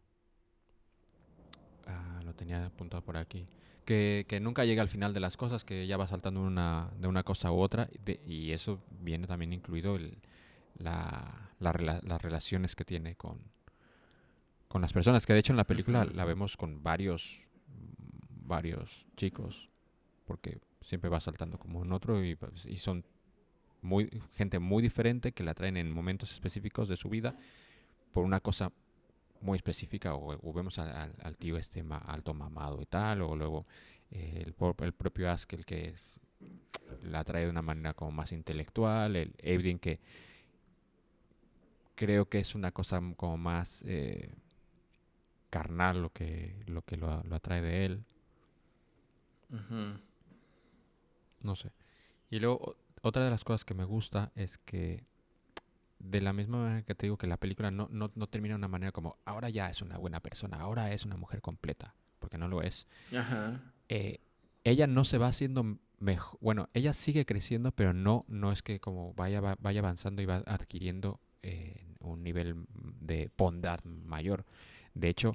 [1.86, 3.46] ah, lo tenía apuntado por aquí,
[3.84, 7.06] que, que nunca llega al final de las cosas, que ella va saltando una, de
[7.06, 7.88] una cosa u otra,
[8.26, 10.18] y eso viene también incluido el,
[10.74, 13.40] la, las relaciones que tiene con,
[14.72, 17.42] con las personas, que de hecho en la película la vemos con varios,
[18.46, 19.68] varios chicos,
[20.24, 23.04] porque siempre va saltando como en otro y, pues, y son
[23.82, 27.34] muy, gente muy diferente que la traen en momentos específicos de su vida
[28.14, 28.72] por una cosa
[29.42, 33.20] muy específica o, o vemos al, al- al tío este ma- alto mamado y tal
[33.20, 33.66] o luego
[34.10, 34.54] eh, el,
[34.86, 36.14] el propio Askel que es,
[37.02, 40.00] la trae de una manera como más intelectual el Evdin que
[41.94, 44.32] creo que es una cosa como más eh,
[45.52, 48.04] carnal lo que lo que lo, lo atrae de él.
[51.42, 51.70] No sé.
[52.30, 55.04] Y luego, otra de las cosas que me gusta es que,
[55.98, 58.58] de la misma manera que te digo que la película no, no, no termina de
[58.60, 62.38] una manera como, ahora ya es una buena persona, ahora es una mujer completa, porque
[62.38, 62.86] no lo es.
[63.16, 63.60] Ajá.
[63.88, 64.18] Eh,
[64.64, 68.80] ella no se va haciendo mejor, bueno, ella sigue creciendo, pero no, no es que
[68.80, 72.64] como vaya, va- vaya avanzando y va adquiriendo eh, un nivel
[73.00, 74.44] de bondad mayor.
[74.94, 75.34] De hecho,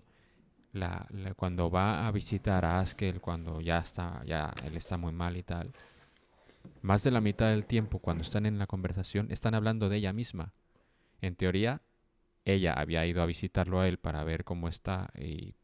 [0.77, 5.13] la, la- cuando va a visitar a Askel, cuando ya está, ya él está muy
[5.13, 5.73] mal y tal,
[6.81, 10.13] más de la mitad del tiempo cuando están en la conversación están hablando de ella
[10.13, 10.53] misma.
[11.21, 11.81] En teoría,
[12.45, 15.55] ella había ido a visitarlo a él para ver cómo está y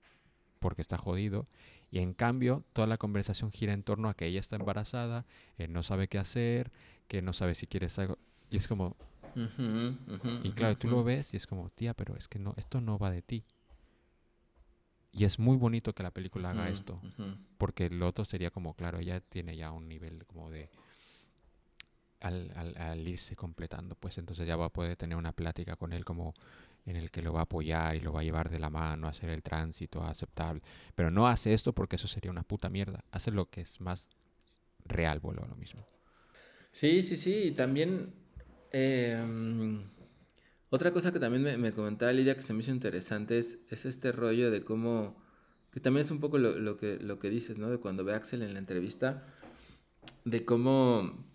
[0.59, 1.47] porque está jodido.
[1.91, 5.25] Y en cambio, toda la conversación gira en torno a que ella está embarazada,
[5.57, 6.71] él no sabe qué hacer,
[7.07, 8.17] que no sabe si quiere algo.
[8.51, 8.97] Y es como,
[10.41, 12.97] y claro, tú lo ves y es como, tía, pero es que no, esto no
[12.99, 13.43] va de ti.
[15.13, 16.99] Y es muy bonito que la película haga esto,
[17.57, 20.69] porque lo otro sería como, claro, ella tiene ya un nivel como de...
[22.19, 25.91] Al, al, al irse completando, pues entonces ya va a poder tener una plática con
[25.91, 26.33] él como
[26.85, 29.07] en el que lo va a apoyar y lo va a llevar de la mano
[29.07, 30.61] a hacer el tránsito aceptable.
[30.95, 33.03] Pero no hace esto porque eso sería una puta mierda.
[33.11, 34.07] Hace lo que es más
[34.85, 35.85] real, vuelvo a lo mismo.
[36.71, 38.13] Sí, sí, sí, y también,
[38.71, 39.21] eh,
[40.73, 43.85] Otra cosa que también me, me comentaba Lidia que se me hizo interesante es, es
[43.85, 45.15] este rollo de cómo,
[45.71, 47.69] que también es un poco lo, lo que, lo que dices, ¿no?
[47.69, 49.23] De cuando ve a Axel en la entrevista,
[50.25, 51.27] de cómo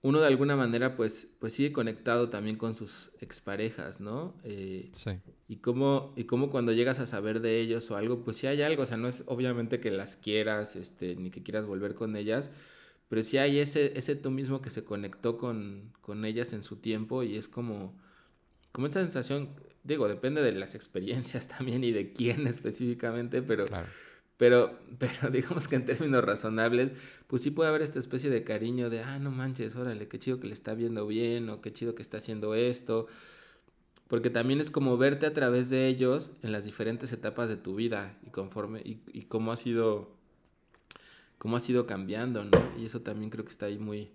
[0.00, 4.34] uno de alguna manera pues, pues sigue conectado también con sus exparejas, ¿no?
[4.44, 5.10] Eh, Sí.
[5.46, 8.62] y cómo, y cómo cuando llegas a saber de ellos o algo, pues sí hay
[8.62, 12.16] algo, o sea, no es obviamente que las quieras, este, ni que quieras volver con
[12.16, 12.50] ellas,
[13.10, 16.76] pero sí hay ese, ese tú mismo que se conectó con, con ellas en su
[16.76, 17.92] tiempo y es como,
[18.70, 19.48] como esa sensación,
[19.82, 23.86] digo, depende de las experiencias también y de quién específicamente, pero, Claro.
[24.36, 26.92] pero, pero digamos que en términos razonables,
[27.26, 30.38] pues sí puede haber esta especie de cariño de, ah, no manches, órale, qué chido
[30.38, 33.08] que le está viendo bien o qué chido que está haciendo esto.
[34.06, 37.74] Porque también es como verte a través de ellos en las diferentes etapas de tu
[37.74, 40.16] vida y conforme y, y cómo ha sido
[41.40, 42.70] cómo ha sido cambiando, ¿no?
[42.78, 44.12] Y eso también creo que está ahí muy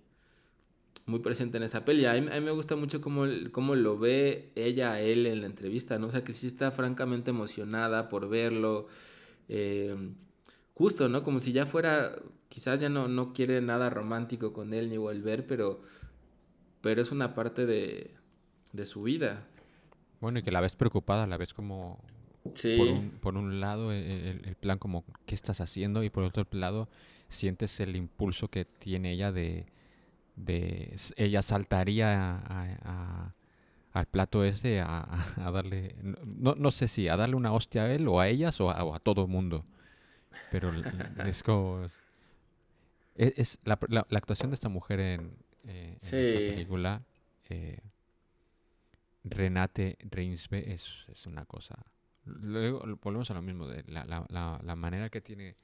[1.08, 2.06] muy presente en esa peli.
[2.06, 5.42] A mí, a mí me gusta mucho cómo, cómo lo ve ella a él en
[5.42, 6.08] la entrevista, ¿no?
[6.08, 8.88] O sea, que sí está francamente emocionada por verlo.
[9.50, 9.96] eh,
[10.74, 11.24] justo, ¿no?
[11.24, 12.16] Como si ya fuera,
[12.50, 15.82] quizás ya no, no quiere nada romántico con él ni volver, pero,
[16.82, 18.12] pero es una parte de,
[18.74, 19.46] de su vida.
[20.22, 22.00] Bueno, y que la ves preocupada, la ves como
[22.56, 22.78] Sí.
[22.78, 26.24] por un, por un lado e- el, el plan como qué estás haciendo y por
[26.24, 26.88] otro lado
[27.30, 29.66] sientes el impulso que tiene ella de,
[30.36, 33.34] de ella saltaría a- a-
[33.94, 35.02] al plato ese a,
[35.48, 38.60] a- darle no- no, sé si a darle una hostia a él o a ellas
[38.62, 39.66] o a, o todo el mundo
[40.52, 40.70] pero
[41.26, 41.84] es como
[43.16, 47.02] es, es la, la- la actuación de esta mujer en, eh, en esta película
[47.50, 47.80] eh,
[49.24, 51.76] Renate Reinsve es, es una cosa.
[52.26, 55.56] Luego volvemos a lo mismo, de la- la manera que tiene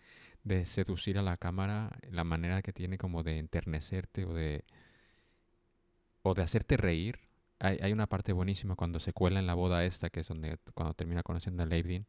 [0.44, 4.64] de seducir a la cámara, la manera que tiene como de enternecerte o de,
[6.24, 7.20] o de hacerte reír.
[7.60, 10.58] Hay, hay una parte buenísima cuando se cuela en la boda esta, que es donde
[10.74, 12.08] cuando termina conociendo a Leibdin,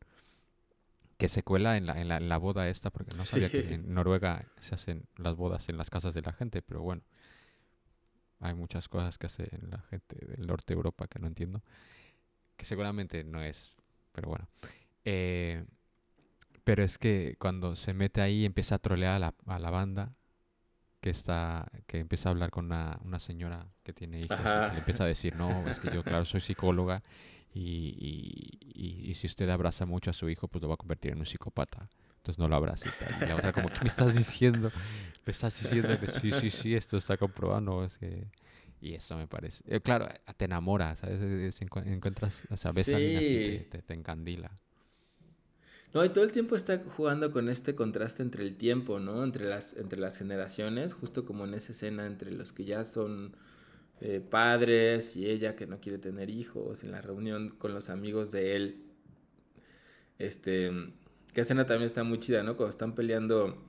[1.18, 3.60] que se cuela en la, en la, en la boda esta, porque no sabía que
[3.62, 3.74] Sí.
[3.74, 7.02] en Noruega se hacen las bodas en las casas de la gente, pero bueno,
[8.40, 11.62] hay muchas cosas que hace la gente del norte de Europa que no entiendo,
[12.56, 13.76] que seguramente no es,
[14.12, 14.48] pero bueno.
[15.04, 15.64] Eh,
[16.64, 20.14] pero es que cuando se mete ahí empieza a trolear a la, a la banda,
[21.00, 24.72] que está, que empieza a hablar con una, una señora que tiene hijos y que
[24.74, 27.02] le empieza a decir, no, es que yo, claro, soy psicóloga
[27.54, 27.60] y,
[27.98, 31.12] y- y- y si usted abraza mucho a su hijo, pues lo va a convertir
[31.12, 31.88] en un psicópata.
[32.18, 34.72] Entonces no lo abraza y la otra como, ¿qué me estás diciendo?
[35.26, 37.84] Me estás diciendo que sí, sí, sí, esto está comprobado.
[37.84, 38.28] Es que...
[38.80, 39.62] Y eso me parece...
[39.66, 41.20] eh, claro, te enamora, ¿sabes?
[41.20, 44.50] Es- es- encu- encuentras, o sea, ves a alguien así te, te encandila.
[45.94, 49.22] No, y todo el tiempo está jugando con este contraste entre el tiempo, ¿no?
[49.22, 53.36] Entre las, entre las generaciones, justo como en esa escena entre los que ya son
[54.00, 58.32] eh, padres y ella que no quiere tener hijos, en la reunión con los amigos
[58.32, 58.82] de él.
[60.18, 60.72] Este,
[61.34, 62.56] que escena también está muy chida, ¿no?
[62.56, 63.62] Cuando están peleando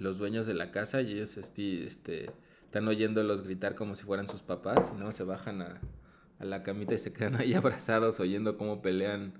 [0.00, 2.30] los dueños de la casa y ellos este, este,
[2.64, 5.80] están oyéndolos gritar como si fueran sus papás, y no se bajan a,
[6.38, 9.32] a la camita y se quedan ahí abrazados oyendo cómo pelean.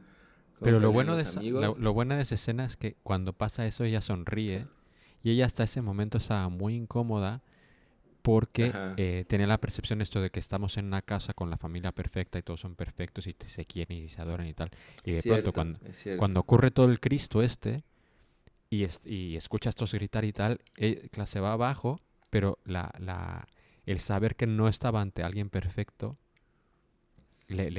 [0.63, 3.67] Pero lo bueno, de esa, lo, lo bueno de esa escena es que cuando pasa
[3.67, 4.69] eso ella sonríe
[5.23, 7.43] y ella hasta ese momento estaba muy incómoda
[8.23, 11.93] porque eh, tenía la percepción esto de que estamos en una casa con la familia
[11.93, 14.71] perfecta y todos son perfectos y se quieren y se adoran y tal.
[15.05, 15.81] Y de Cierto, pronto cuando,
[16.17, 17.85] cuando ocurre todo el Cristo este
[18.71, 22.01] y, es- y escucha a estos gritar y tal, eh, se va abajo,
[22.31, 23.47] pero la, la,
[23.87, 26.17] el saber que no estaba ante alguien perfecto
[27.49, 27.71] le,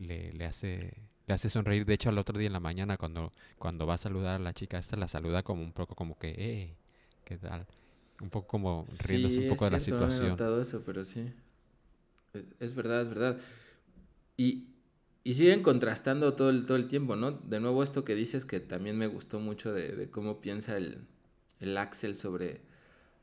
[0.00, 0.92] le- le hace,
[1.28, 1.84] le hace sonreír.
[1.86, 4.54] De hecho, al otro día en la mañana, cuando, cuando va a saludar a la
[4.54, 6.76] chica esta, la saluda como un poco como que, eh,
[7.24, 7.66] ¿qué tal?
[8.20, 10.28] Un poco como riéndose Sí, un es poco de la cierto, situación.
[10.30, 11.32] notado eso, pero sí.
[12.32, 13.38] Es, es verdad, es verdad.
[14.36, 14.68] Y,
[15.24, 17.32] y siguen contrastando todo el, todo el tiempo, ¿no?
[17.32, 21.06] De nuevo esto que dices que también me gustó mucho de, de cómo piensa el,
[21.60, 22.62] el Axel sobre,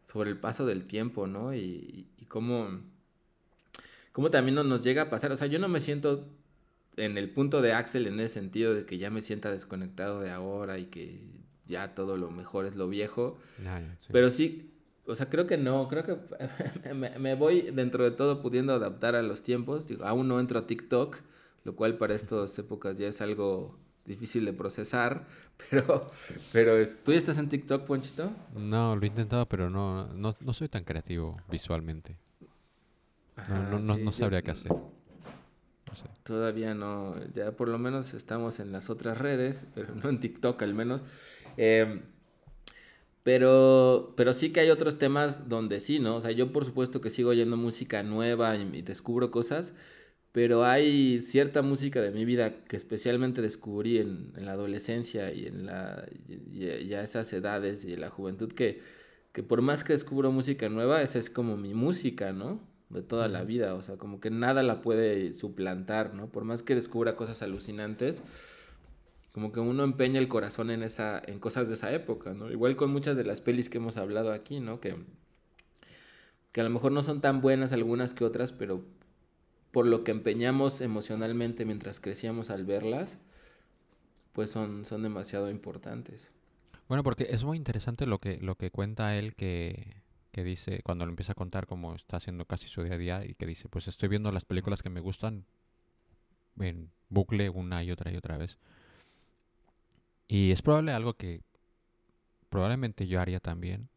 [0.04, 1.54] sobre el paso del tiempo, ¿no?
[1.54, 2.82] Y, y, y cómo,
[4.12, 5.32] cómo también no nos llega a pasar.
[5.32, 6.28] O sea, yo no me siento
[6.98, 10.32] en el punto de Axel en ese sentido de que ya me sienta desconectado de
[10.32, 11.22] ahora y que
[11.68, 13.38] ya todo lo mejor es lo viejo.
[13.58, 14.08] Sí.
[14.12, 14.72] Pero sí,
[15.06, 19.16] o sea, creo que no, creo que me, me voy dentro de todo pudiendo adaptar
[19.16, 19.88] a los tiempos.
[19.88, 21.18] Digo, aún no entro a TikTok,
[21.64, 25.26] lo cual para estas épocas ya es algo difícil de procesar,
[25.70, 26.12] pero,
[26.54, 28.32] pero es- ¿tú ya estás en TikTok, Ponchito?
[28.56, 32.16] No, lo he intentado, pero no, no, no soy tan creativo visualmente.
[33.36, 34.72] No, Ajá, no, no, sí, yo sabría qué hacer.
[36.24, 40.62] Todavía no, ya por lo menos estamos en las otras redes, pero no en TikTok
[40.64, 41.02] al menos.
[41.58, 42.02] Eh,
[43.24, 46.16] pero, pero sí que hay otros temas donde sí, ¿no?
[46.18, 49.74] O sea, yo por supuesto que sigo oyendo música nueva y, y descubro cosas,
[50.32, 55.48] pero hay cierta música de mi vida que especialmente descubrí en, en la adolescencia y
[55.48, 58.82] en la, y- ya esas edades y en la juventud que,
[59.34, 62.62] que por más que descubro música nueva, esa es como mi música, ¿no?
[62.96, 66.28] De toda la vida, o sea, como que nada la puede suplantar, ¿no?
[66.28, 68.24] Por más que descubra cosas alucinantes,
[69.34, 72.50] como que uno empeña el corazón en esa en cosas de esa época, ¿no?
[72.52, 74.80] Igual con muchas de las pelis que hemos hablado aquí, ¿no?
[74.80, 74.96] Que
[76.54, 78.82] que a lo mejor no son tan buenas algunas que otras, pero
[79.72, 83.18] por lo que empeñamos emocionalmente mientras crecíamos al verlas,
[84.32, 86.32] pues son, son demasiado importantes.
[86.88, 89.98] Bueno, porque es muy interesante lo que, lo que cuenta él que,
[90.36, 93.26] que dice, cuando lo empieza a contar cómo está haciendo casi su día a día
[93.26, 95.46] y que dice, pues estoy viendo las películas que me gustan
[96.60, 98.58] en bucle una y otra y otra vez.
[100.28, 101.42] Y es probable algo que
[102.50, 103.90] probablemente yo haría también.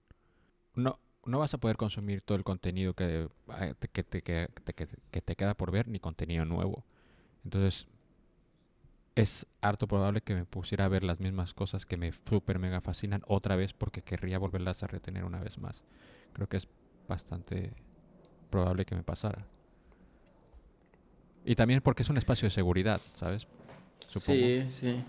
[0.74, 3.28] No, no vas a poder consumir todo el contenido que,
[3.80, 4.48] te- que, te, que,
[5.10, 6.84] que te queda por ver ni contenido nuevo.
[7.44, 7.88] Entonces,
[9.14, 12.80] es harto probable que me pusiera a ver las mismas cosas que me super mega
[12.80, 15.82] fascinan otra vez porque querría volverlas a retener una vez más.
[16.38, 16.68] Creo que es
[17.08, 17.72] bastante
[18.48, 19.44] probable que me pasara.
[21.44, 23.48] Y también porque es un espacio de seguridad, ¿sabes?
[24.06, 24.38] Supongo.
[24.38, 25.04] Sí, sí.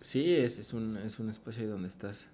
[0.00, 2.26] Sí, es, es, un, es un espacio donde estás.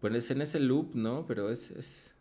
[0.00, 1.24] Pues en ese loop, ¿no?
[1.26, 1.70] Pero es.
[1.70, 2.12] es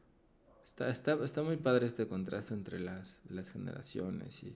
[0.63, 4.55] está, está, está muy padre este contraste entre las, las generaciones y.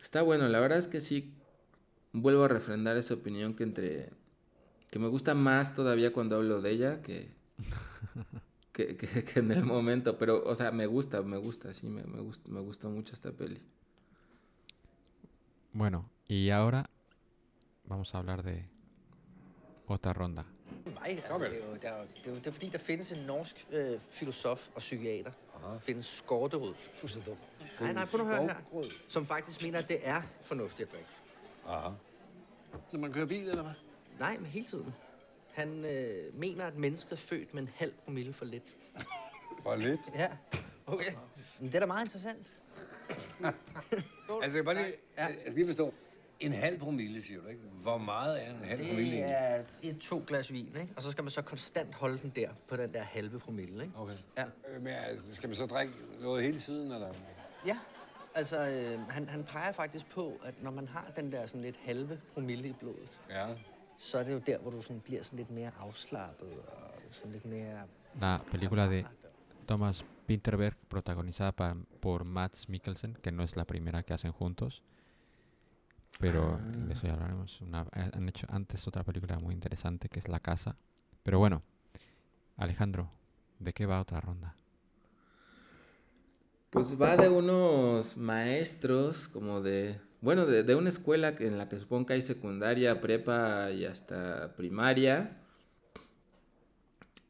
[0.00, 1.34] Está bueno, la verdad es que sí.
[2.12, 4.10] Vuelvo a refrendar esa opinión que entre.
[4.90, 7.39] que me gusta más todavía cuando hablo de ella que.
[8.72, 10.16] que, que- que en el momento.
[10.18, 13.32] Pero, o sea, me gusta, me gusta, sí, me, me, gusta, me gustó mucho esta
[13.32, 13.60] peli.
[15.72, 16.88] Bueno, y ahora
[17.84, 18.64] vamos a hablar de
[19.86, 20.44] otra ronda.
[21.00, 22.78] Nej, altså, det, er jo, det, er jo, det, er jo, det er fordi, der
[22.78, 25.30] findes en norsk øh, filosof og psykiater.
[25.62, 26.74] Der findes Skorterud.
[27.02, 27.36] Du er så dum.
[27.80, 28.54] Nej, nej, prøv nu at høre her.
[28.66, 28.90] Skovgrød.
[29.08, 31.10] Som faktisk mener, at det er fornuftigt at drikke.
[31.66, 31.90] Aha.
[32.92, 33.72] Når man kører bil, eller hvad?
[34.18, 34.94] Nej, men hele tiden.
[35.52, 38.74] Han øh, mener, at mennesket er født med en halv promille for lidt.
[39.62, 40.00] For lidt.
[40.14, 40.28] Ja,
[40.86, 41.12] okay.
[41.60, 42.46] Men det er da meget interessant.
[44.42, 45.94] Altså, jeg bare lige, jeg skal lige forstå.
[46.40, 47.60] En halv promille, siger du, ikke?
[47.82, 50.88] Hvor meget er en halv promille Det er et-to glas vin, ikke?
[50.96, 53.98] Og så skal man så konstant holde den der på den der halve promille, ikke?
[53.98, 54.14] Okay.
[54.36, 54.44] Ja.
[54.68, 57.14] Øh, Men altså, skal man så drikke noget hele tiden, eller?
[57.66, 57.78] Ja,
[58.34, 61.76] altså øh, han, han peger faktisk på, at når man har den der sådan lidt
[61.84, 63.46] halve promille i blodet, Ja.
[64.00, 67.32] Så er det jo der, hvor du sådan bliver sådan lidt mere afslappet og sådan
[67.32, 67.82] lidt mere...
[68.20, 69.04] La película de
[69.68, 74.82] Thomas Winterberg, protagonizada por Mads Mikkelsen, que no es la primera que hacen juntos,
[76.20, 77.60] pero de eso ya hablaremos.
[77.60, 80.74] Una- han hecho antes otra película muy interesante que es La Casa.
[81.22, 81.62] Pero bueno,
[82.56, 83.10] Alejandro,
[83.58, 84.54] ¿de qué va otra ronda?
[86.70, 91.78] Pues va de unos maestros, como de, bueno, de, de una escuela en la que
[91.78, 95.36] supongo que hay secundaria, prepa y hasta primaria.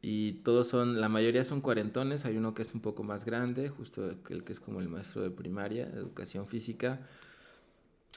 [0.03, 3.69] Y todos son, la mayoría son cuarentones, hay uno que es un poco más grande,
[3.69, 7.07] justo el que es como el maestro de primaria, educación física.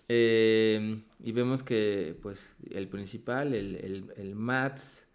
[0.08, 5.06] Eh, y vemos que, pues, el principal, el, el, el Mats,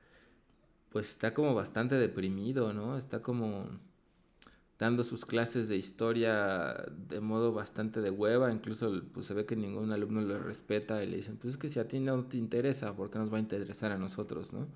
[0.90, 2.98] pues está como bastante deprimido, ¿no?
[2.98, 3.68] Está como
[4.78, 6.74] dando sus clases de historia
[7.08, 11.08] de modo bastante de hueva, incluso pues se ve que ningún alumno lo respeta y
[11.08, 13.38] le dicen, pues es que si a ti no te interesa, ¿por qué nos va
[13.38, 14.68] a interesar a nosotros, no?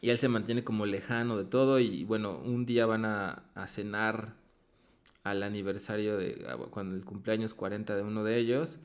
[0.00, 4.34] Y él se mantiene como lejano de todo y bueno, un día van a, cenar
[5.24, 8.78] al aniversario de a- cuando el cumpleaños 40 de uno de ellos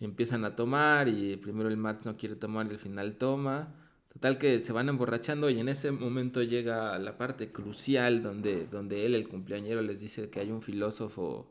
[0.00, 3.74] y empiezan a tomar y primero el Mats no quiere tomar y al final toma.
[4.16, 9.04] Total que se van emborrachando y en ese momento llega la parte crucial donde, donde
[9.04, 11.50] él, el cumpleañero, les dice que hay un filósofo,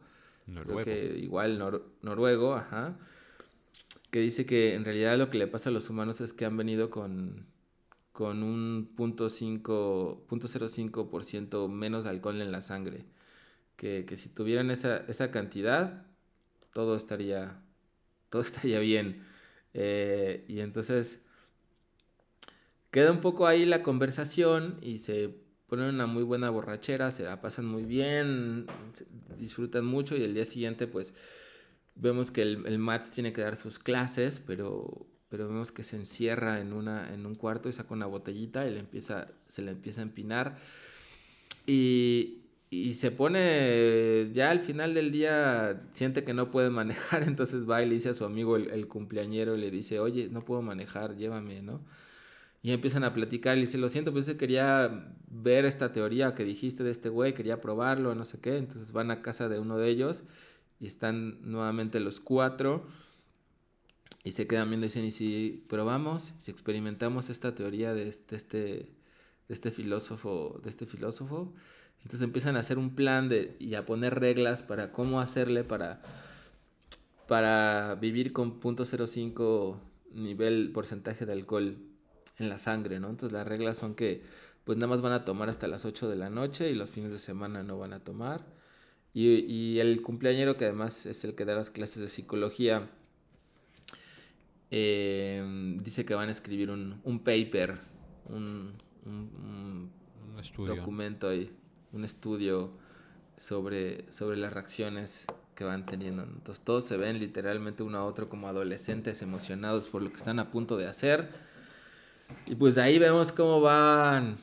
[0.63, 0.81] creo Noruego.
[0.81, 2.97] que igual nor- noruego, ajá,
[4.11, 6.57] que dice que en realidad lo que le pasa a los humanos es que han
[6.57, 7.45] venido con,
[8.13, 13.05] con un punto cinco- punto 0.05% menos alcohol en la sangre.
[13.77, 16.07] Que, que si tuvieran esa, esa cantidad,
[16.73, 17.61] todo estaría,
[18.31, 19.23] todo estaría bien.
[19.73, 21.21] Eh, y entonces
[22.95, 25.29] queda un poco ahí la conversación y se
[25.67, 28.67] ponen una muy buena borrachera, se la pasan muy bien,
[29.37, 31.13] disfrutan mucho y el día siguiente pues
[31.95, 32.79] vemos que el, el
[33.13, 37.35] tiene que dar sus clases, pero, pero vemos que se encierra en, una, en un
[37.35, 40.57] cuarto y saca una botellita y le empieza, se le empieza a empinar.
[41.67, 47.69] Y, y se pone, ya al final del día, siente que no puede manejar, entonces
[47.69, 50.61] va y le dice a su amigo el, el cumpleañero, le dice, oye, no puedo
[50.61, 51.81] manejar, llévame, ¿no?
[52.65, 56.33] Y empiezan a platicar, y dice, lo siento, pues es que quería ver esta teoría
[56.33, 58.57] que dijiste de este güey, quería probarlo, no sé qué.
[58.57, 60.23] Entonces van a casa de uno de ellos
[60.79, 62.87] y están nuevamente los cuatro
[64.23, 68.35] y se quedan viendo y dicen, ¿y si probamos, si experimentamos esta teoría de este,
[68.35, 68.91] este,
[69.47, 71.53] este filósofo, de este filósofo?
[71.97, 76.01] Entonces empiezan a hacer un plan de, y a poner reglas para cómo hacerle para,
[77.27, 79.77] para vivir con .05
[80.13, 81.77] nivel porcentaje de alcohol
[82.37, 83.09] en la sangre, ¿no?
[83.09, 84.23] Entonces las reglas son que
[84.63, 87.11] pues nada más van a tomar hasta las 8 de la noche y los fines
[87.11, 88.45] de semana no van a tomar.
[89.13, 92.89] Y, y el cumpleañero, que además es el que da las clases de psicología,
[94.71, 97.77] eh, dice que van a escribir un, un paper,
[98.25, 98.73] un,
[99.05, 99.91] un,
[100.33, 100.75] Un estudio.
[100.75, 101.51] documento y
[101.93, 102.71] un estudio
[103.37, 106.23] sobre, sobre las reacciones que van teniendo.
[106.23, 110.39] Entonces todos se ven literalmente uno a otro como adolescentes emocionados por lo que están
[110.39, 111.29] a punto de hacer.
[112.47, 114.37] Y pues ahí vemos cómo van,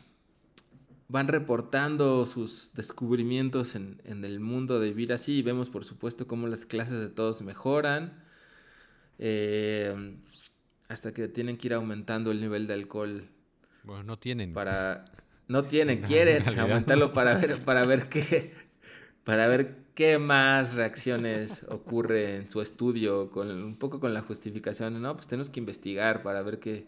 [1.08, 5.38] van reportando sus descubrimientos en, en el mundo de vivir así.
[5.38, 8.22] Y vemos por supuesto cómo las clases de todos mejoran.
[9.18, 10.16] eh,
[10.88, 13.30] hasta que tienen que ir aumentando el nivel de alcohol
[13.82, 14.52] Bueno, no tienen.
[14.52, 15.04] para
[15.48, 18.52] no tienen, En quieren aumentarlo para ver para ver qué
[19.24, 25.00] para ver qué más reacciones ocurre en su estudio con un poco con la justificación,
[25.02, 26.86] no, pues tenemos que investigar para ver qué,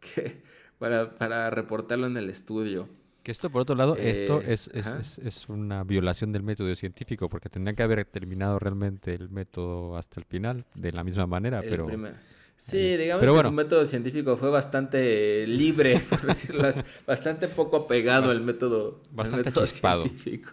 [0.00, 0.42] qué-
[0.78, 2.88] para, para reportarlo en el estudio.
[3.22, 5.00] Que esto, por otro lado, esto Eh, es, es, ajá.
[5.00, 9.96] es- es una violación del método científico, porque tendrían que haber terminado realmente el método
[9.96, 11.86] hasta el final, de la misma manera, El pero...
[11.86, 12.28] primer-
[12.60, 13.48] Sí, digamos Pero que bueno.
[13.50, 19.14] su método científico fue bastante libre, por decirlo así, bastante poco apegado al método, al
[19.14, 20.02] bastante método chispado.
[20.02, 20.50] científico.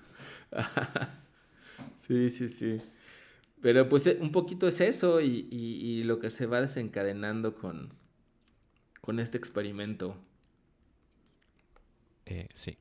[1.98, 2.82] sí, sí, sí.
[3.62, 7.56] Pero pues eh, un poquito es eso y, y- y lo que se va desencadenando
[7.56, 7.90] con,
[9.06, 10.18] con este experimento.
[12.26, 12.76] Eh, sí.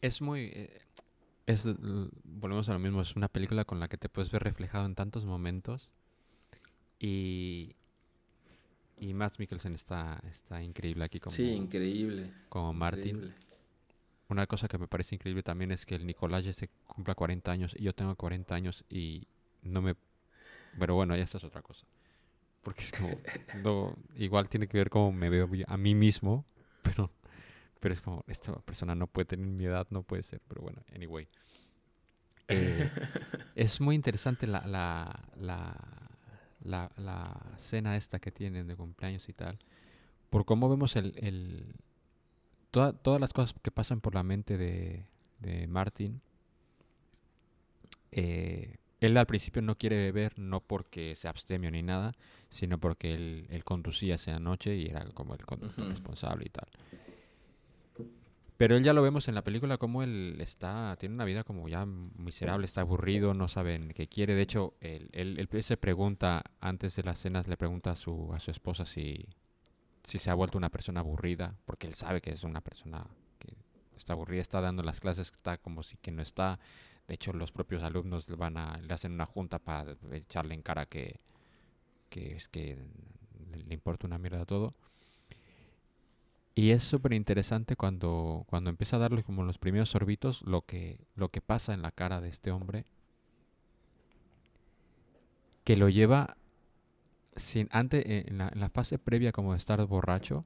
[0.00, 0.44] Es muy...
[0.54, 0.80] eh,
[1.44, 1.66] es,
[2.24, 4.94] volvemos a lo mismo, es una película con la que te puedes ver reflejado en
[4.94, 5.90] tantos momentos
[6.98, 7.76] y...
[8.98, 12.32] Y Matt Mikkelsen está, está increíble aquí como, sí, increíble.
[12.50, 13.16] como Martin.
[13.16, 13.34] increíble.
[14.28, 17.50] Una cosa que me parece increíble también es que el Nicolás ya se cumpla 40
[17.50, 19.26] años y yo tengo 40 años y
[19.62, 19.94] no me...
[20.78, 21.86] Pero bueno, ya esta es otra cosa.
[22.62, 23.10] Porque es como...
[23.64, 26.44] no- igual tiene que ver cómo me veo a mí mismo,
[26.82, 27.10] pero,
[27.80, 30.40] pero es como, esta persona no puede tener mi edad, no puede ser.
[30.48, 31.28] Pero bueno, anyway.
[32.48, 32.90] Eh,
[33.54, 35.76] es muy interesante la, la, la,
[36.64, 39.58] la, la cena esta que tienen de cumpleaños y tal.
[40.30, 41.74] Por cómo vemos el, el,
[42.70, 45.06] toda- todas las cosas que pasan por la mente de,
[45.40, 46.20] de Martin.
[48.12, 52.12] eh, él al principio no quiere beber, no porque sea abstemio ni nada,
[52.48, 56.68] sino porque él, él conducía esa noche y era como el conductor responsable y tal.
[58.56, 61.66] Pero él ya lo vemos en la película como él está, tiene una vida como
[61.68, 64.34] ya miserable, está aburrido, no sabe qué quiere.
[64.34, 68.30] De hecho, él, él- él se pregunta, antes de las cenas, le pregunta a su,
[68.34, 69.24] a su esposa si,
[70.04, 73.06] si se ha vuelto una persona aburrida, porque él sabe que es una persona
[73.38, 73.54] que
[73.96, 76.58] está aburrida, está dando las clases, está como si que no está.
[77.10, 80.86] De hecho, los propios alumnos van a, le hacen una junta para echarle en cara
[80.86, 81.18] que,
[82.08, 82.78] que es que
[83.50, 84.72] le, importa una mierda todo.
[86.54, 91.00] Y es súper interesante cuando, cuando empieza a darle como los primeros sorbitos lo que,
[91.16, 92.84] lo que pasa en la cara de este hombre.
[95.64, 96.36] Que lo lleva
[97.34, 100.44] sin antes en la, en la fase previa como de estar borracho.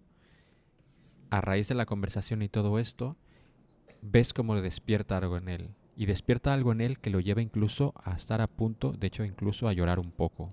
[1.29, 3.19] A raíz de la conversación y todo esto,
[4.01, 5.75] ves como le despierta algo en él.
[5.97, 9.25] Y despierta algo en él que lo lleva incluso a estar a punto, de hecho
[9.25, 10.53] incluso a llorar un poco.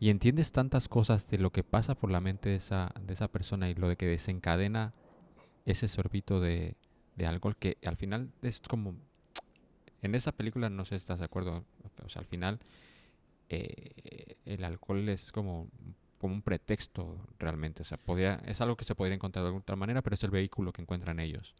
[0.00, 3.28] Y entiendes tantas cosas de lo que pasa por la mente de esa, de esa
[3.28, 4.94] persona y lo de que desencadena
[5.66, 6.74] ese sorbito de,
[7.16, 8.96] de alcohol que al final es como...
[10.02, 11.64] En esa película, no sé si estás de acuerdo,
[12.02, 12.58] o sea, al final
[13.50, 15.68] eh, el alcohol es como,
[16.18, 17.82] como un pretexto realmente.
[17.82, 17.98] O sea,
[18.46, 21.20] es algo que se podría encontrar de otra manera, pero es el vehículo que encuentran
[21.20, 21.54] ellos.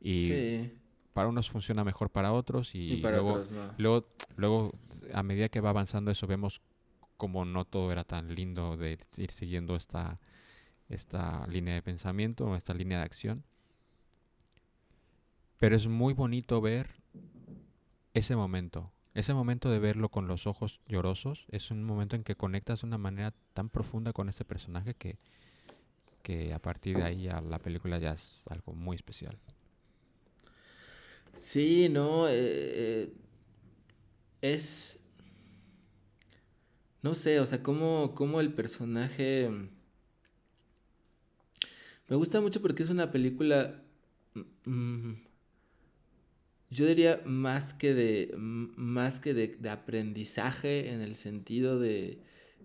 [0.00, 0.72] Sí,
[1.12, 3.74] para unos funciona mejor para otros y, y para luego, otros no.
[3.78, 4.06] luego,
[4.36, 4.72] luego,
[5.12, 6.60] a medida que va avanzando eso, vemos
[7.16, 10.18] como no todo era tan lindo de ir siguiendo esta,
[10.88, 13.44] esta línea de pensamiento o esta línea de acción.
[15.58, 16.90] Pero es muy bonito ver
[18.14, 18.90] ese momento.
[19.14, 22.86] Ese momento de verlo con los ojos llorosos es un momento en que conectas de
[22.86, 25.18] una manera tan profunda con este personaje que,
[26.22, 29.38] que a partir de ahí ya la película ya es algo muy especial.
[31.36, 33.12] Sí, no, eh, eh,
[34.40, 34.98] es...
[37.02, 39.50] No sé, o sea, cómo, cómo el personaje...
[42.08, 43.82] Me gusta mucho porque es una película,
[44.64, 45.12] mm,
[46.70, 52.20] yo diría más que de, más que de, de aprendizaje en el sentido de,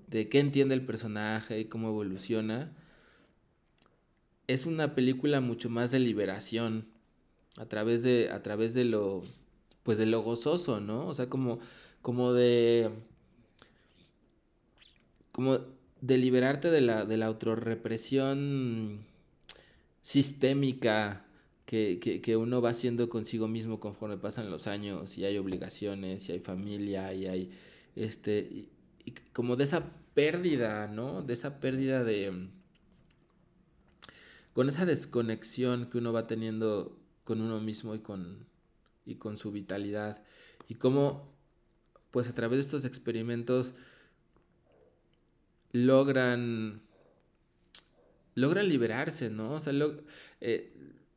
[0.07, 2.75] de qué entiende el personaje y cómo evoluciona.
[4.47, 6.87] Es una película mucho más de liberación
[7.57, 9.23] a través de, a través de lo,
[9.83, 11.07] pues de lo gozoso, ¿no?
[11.07, 11.59] O sea, como,
[12.01, 12.91] como de,
[15.31, 15.59] como
[16.01, 18.99] de liberarte de la, de la autorrepresión
[20.01, 21.25] sistémica
[21.65, 26.29] que, que, que uno va haciendo consigo mismo conforme pasan los años y hay obligaciones
[26.29, 27.51] y hay familia y hay,
[27.95, 28.69] este, y-
[29.33, 31.21] como de esa pérdida, ¿no?
[31.21, 32.49] De esa pérdida de,
[34.53, 36.97] con esa desconexión que uno va teniendo
[37.27, 38.47] con uno mismo y con,
[39.05, 40.23] y con su vitalidad.
[40.69, 41.33] Y cómo,
[42.11, 43.73] pues a través de estos experimentos
[45.73, 46.81] logran,
[48.35, 49.53] logran liberarse, ¿no?
[49.53, 50.01] O sea, lo-
[50.41, 50.73] eh,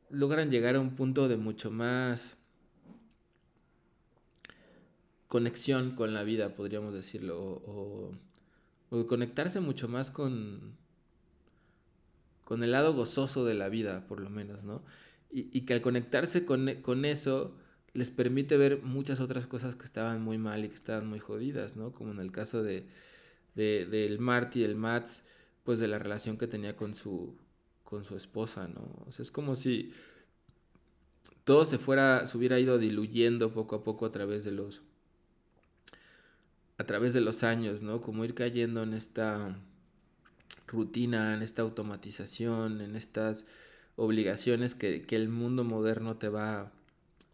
[0.09, 2.37] logran llegar a un punto de mucho más
[5.27, 8.11] conexión con la vida, podríamos decirlo, o,
[8.91, 10.75] o- o conectarse mucho más con,
[12.43, 14.81] con el lado gozoso de la vida, por lo menos, ¿no?
[15.31, 17.55] Y, y que al conectarse con, e- con eso
[17.93, 21.75] les permite ver muchas otras cosas que estaban muy mal y que estaban muy jodidas,
[21.77, 21.91] ¿no?
[21.93, 22.85] Como en el caso de,
[23.55, 25.23] de- del Marty el Mats,
[25.63, 27.35] pues de la relación que tenía con su,
[27.83, 28.83] con su esposa, ¿no?
[29.07, 29.93] O sea, es como si
[31.43, 34.81] todo se fuera, se hubiera ido diluyendo poco a poco a través de los,
[36.77, 38.01] a través de los años, ¿no?
[38.01, 39.55] Como ir cayendo en esta
[40.67, 43.45] rutina, en esta automatización, en estas
[43.95, 46.71] obligaciones que, que el mundo moderno te va,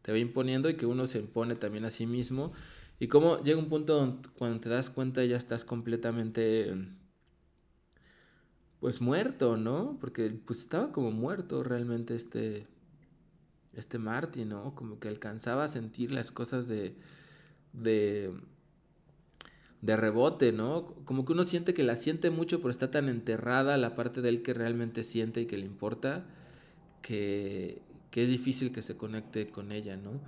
[0.01, 2.53] te va imponiendo y que uno se impone también a sí mismo.
[2.99, 6.73] Y cómo llega un punto donde cuando te das cuenta ya estás completamente
[8.79, 9.97] pues muerto, ¿no?
[9.99, 12.67] Porque pues estaba como muerto realmente este
[13.73, 14.73] este Marty, ¿no?
[14.73, 16.95] Como que alcanzaba a sentir las cosas de
[17.73, 18.33] de
[19.81, 20.87] de rebote, ¿no?
[21.05, 24.29] Como que uno siente que la siente mucho, pero está tan enterrada la parte de
[24.29, 26.25] él que realmente siente y que le importa,
[27.07, 27.81] que,
[28.11, 30.19] es difícil que se conecte con ella, ¿no?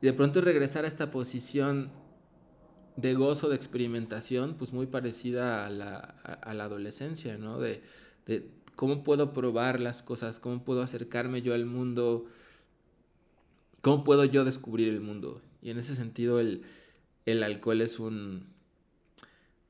[0.00, 1.90] Y de pronto regresar a esta posición
[2.96, 7.58] de gozo, de experimentación, pues muy parecida a la, a la adolescencia, ¿no?
[7.58, 7.82] De,
[8.26, 12.26] de cómo puedo probar las cosas, cómo puedo acercarme yo al mundo,
[13.82, 15.42] cómo puedo yo descubrir el mundo.
[15.60, 16.62] Y en ese sentido el,
[17.26, 18.46] el alcohol es un,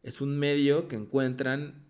[0.02, 1.89] es un medio que encuentran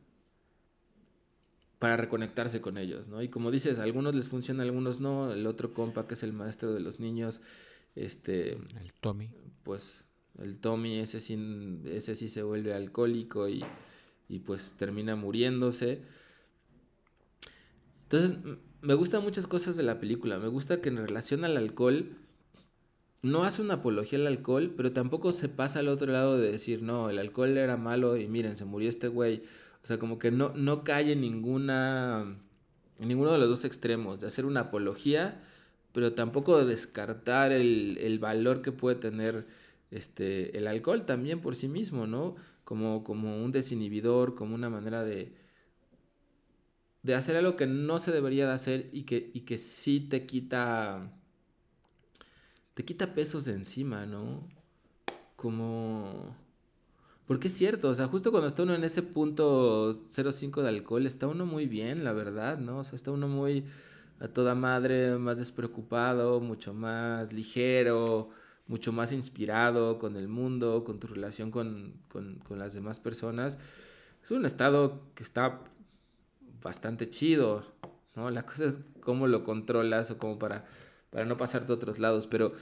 [1.80, 3.22] para reconectarse con ellos, ¿no?
[3.22, 5.32] Y como dices, a algunos les funciona, a algunos no.
[5.32, 7.40] El otro compa, que es el maestro de los niños,
[7.96, 9.30] este, El Tommy.
[9.64, 10.04] pues
[10.38, 11.38] el Tommy, ese sí,
[11.86, 13.64] ese sí se vuelve alcohólico y,
[14.28, 16.02] y pues termina muriéndose.
[18.02, 18.38] Entonces,
[18.82, 20.38] me gustan muchas cosas de la película.
[20.38, 22.10] Me gusta que en relación al alcohol,
[23.22, 26.82] no hace una apología al alcohol, pero tampoco se pasa al otro lado de decir,
[26.82, 29.44] no, el alcohol era malo y miren, se murió este güey.
[29.82, 32.38] O sea, como que no, no cae en ninguna,
[32.98, 35.42] en ninguno de los dos extremos, de hacer una apología,
[35.92, 39.46] pero tampoco de descartar el, el valor que puede tener
[39.90, 42.36] este, el alcohol también por sí mismo, ¿no?
[42.64, 45.34] Como, como un desinhibidor, como una manera de,
[47.02, 50.26] de hacer algo que no se debería de hacer y que, y que sí te
[50.26, 51.12] quita,
[52.74, 54.46] te quita pesos de encima, ¿no?
[55.36, 56.36] Como...
[57.30, 61.06] Porque es cierto, o sea, justo cuando está uno en ese punto 0.5 de alcohol,
[61.06, 62.78] está uno muy bien, la verdad, ¿no?
[62.78, 63.66] O sea, está uno muy
[64.18, 68.30] a toda madre, más despreocupado, mucho más ligero,
[68.66, 73.58] mucho más inspirado con el mundo, con tu relación con, con, con las demás personas.
[74.24, 75.60] Es un estado que está
[76.60, 77.64] bastante chido,
[78.16, 78.28] ¿no?
[78.32, 80.64] La cosa es cómo lo controlas o como para,
[81.10, 82.54] para no pasarte a otros lados, pero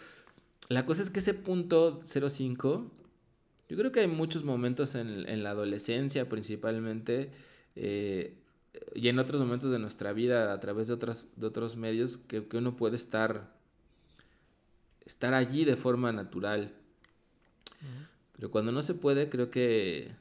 [0.69, 2.98] la cosa es que ese punto 05,
[3.69, 7.31] yo creo que hay muchos momentos en, en la adolescencia principalmente,
[7.77, 8.35] eh,
[8.95, 12.47] y en otros momentos de nuestra vida a través de otros, de otros medios que,
[12.47, 13.53] que uno puede estar,
[15.05, 16.73] estar allí de forma natural.
[18.35, 20.13] Pero cuando no se puede, creo que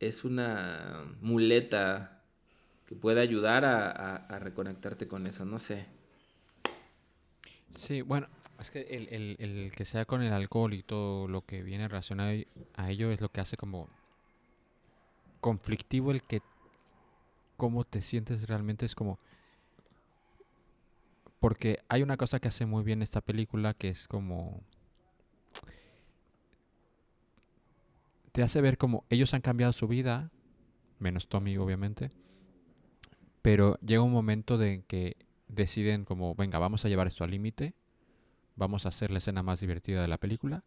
[0.00, 2.22] es una muleta
[2.86, 5.86] que puede ayudar a, a- a reconectarte con eso, no sé.
[7.76, 8.28] Sí, bueno,
[8.60, 11.88] es que el, el- el que sea con el alcohol y todo lo que viene
[11.88, 12.32] relacionado
[12.76, 13.88] a ello es lo que hace como
[15.40, 16.40] conflictivo el que
[17.56, 19.18] cómo te sientes realmente es como
[21.40, 24.62] porque hay una cosa que hace muy bien esta película que es como
[28.32, 30.30] te hace ver como ellos han cambiado su vida,
[30.98, 32.10] menos Tommy obviamente,
[33.42, 35.16] Pero llega un momento de que
[35.48, 37.74] deciden como, venga, vamos a llevar esto al límite,
[38.56, 40.64] vamos a hacer la escena más divertida de la película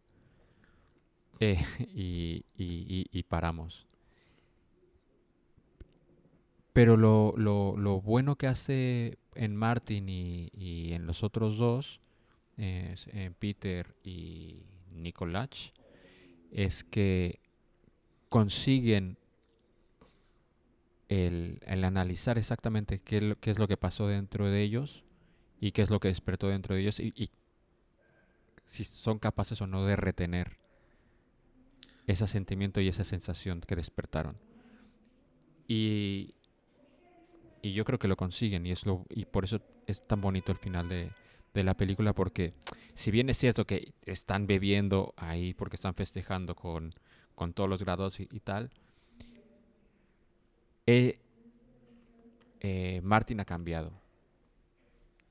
[1.40, 1.64] eh,
[1.94, 3.86] y, y- y- paramos.
[6.72, 10.50] Pero lo, lo- lo bueno que hace en Martin y,
[10.92, 12.00] en los otros dos,
[12.58, 14.62] eh, en Peter y
[14.92, 15.72] Nicolás,
[16.52, 17.40] es que
[18.28, 19.18] consiguen
[21.08, 25.04] el, el analizar exactamente qué, qué es lo que pasó dentro de ellos
[25.60, 27.30] y qué es lo que despertó dentro de ellos y
[28.68, 30.58] si son capaces o no de retener
[32.06, 34.36] ese sentimiento y esa sensación que despertaron.
[35.66, 36.34] Y,
[37.62, 40.52] y yo creo que lo consiguen y, es lo, y por eso es tan bonito
[40.52, 41.10] el final de,
[41.54, 42.52] de la película porque
[42.94, 46.94] si bien es cierto que están bebiendo ahí porque están festejando con,
[47.34, 48.70] con todos los grados y, tal,
[50.86, 51.18] eh,
[52.60, 53.92] eh, Martin ha cambiado.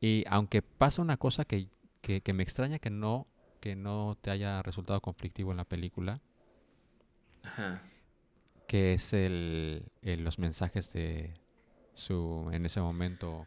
[0.01, 1.67] Y aunque pasa una cosa que,
[2.07, 3.27] que- que me extraña que no,
[3.59, 6.19] que no te haya resultado conflictivo en la película,
[7.43, 7.81] Ajá.
[8.67, 11.33] que es el, el- los mensajes de
[11.95, 13.45] su, en ese momento,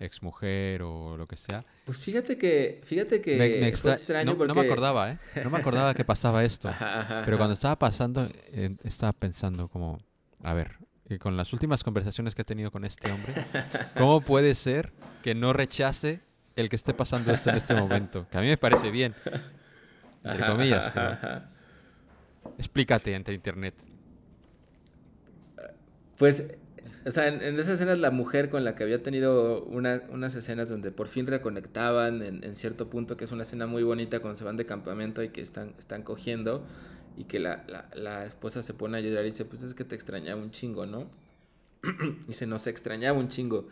[0.00, 1.64] exmujer o lo que sea.
[1.84, 4.48] Pues fíjate que, fíjate que Me- me fue extraño no, porque...
[4.54, 5.18] no me acordaba, ¿eh?
[5.44, 6.68] No me acordaba que pasaba esto.
[6.70, 10.00] Ajá, ajá, Pero cuando estaba pasando, eh, estaba pensando como,
[10.42, 13.34] a ver, y con las últimas conversaciones que he tenido con este hombre,
[13.96, 14.92] ¿cómo puede ser
[15.22, 16.20] que no rechace
[16.56, 18.26] el que esté pasando esto en este momento?
[18.30, 19.14] Que a mí me parece bien,
[20.24, 20.92] entre comillas.
[22.58, 23.74] explícate ante internet.
[26.16, 26.44] Pues,
[27.06, 30.34] o sea, en, en esas escenas la mujer con la que había tenido una- unas
[30.34, 34.20] escenas donde por fin reconectaban en, en cierto punto, que es una escena muy bonita
[34.20, 36.66] cuando se van de campamento y que están, están cogiendo
[37.16, 39.84] y que la, la- la esposa se pone a llorar y dice, pues es que
[39.84, 41.08] te extrañaba un chingo, ¿no?
[42.28, 43.68] y se nos extrañaba un chingo.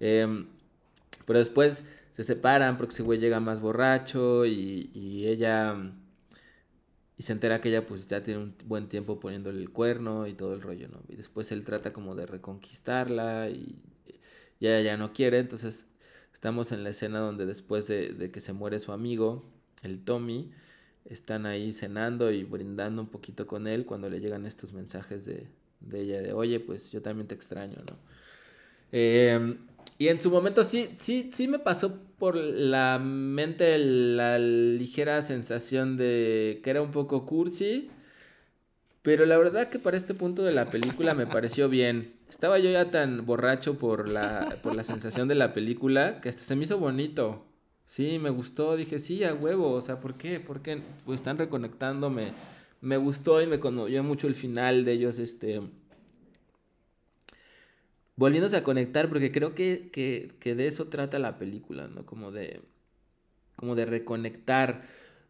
[0.00, 0.46] Em,
[1.26, 1.82] pero después
[2.20, 5.74] se separan porque ese güey llega más borracho y, ella...
[7.16, 10.34] Y se entera que ella pues ya tiene un buen tiempo poniéndole el cuerno y
[10.34, 11.02] todo el rollo, ¿no?
[11.08, 13.82] Y después él trata como de reconquistarla y,
[14.58, 15.38] y ella ya no quiere.
[15.38, 15.86] Entonces
[16.32, 19.44] estamos en la escena donde después de, que se muere su amigo,
[19.82, 20.50] el Tommy,
[21.06, 25.48] están ahí cenando y brindando un poquito con él cuando le llegan estos mensajes de,
[25.80, 27.96] de ella de, oye, pues yo también te extraño, ¿no?
[28.92, 29.58] Eh,
[30.00, 35.98] y en su momento sí, sí, sí me pasó por la mente la ligera sensación
[35.98, 37.90] de que era un poco cursi.
[39.02, 42.14] Pero la verdad que para este punto de la película me pareció bien.
[42.30, 46.44] Estaba yo ya tan borracho por la, por la sensación de la película que hasta
[46.44, 47.44] se me hizo bonito.
[47.84, 48.76] Sí, me gustó.
[48.76, 49.70] Dije, sí, a huevo.
[49.72, 50.40] O sea, ¿por qué?
[50.40, 50.82] ¿Por qué?
[51.04, 52.32] Pues están reconectándome.
[52.80, 55.60] Me gustó y me conmovió mucho el final de ellos, este
[58.20, 62.04] volviéndose a conectar, porque creo que, que, de eso trata la película, ¿no?
[62.04, 62.60] Como de,
[63.56, 64.82] como de reconectar,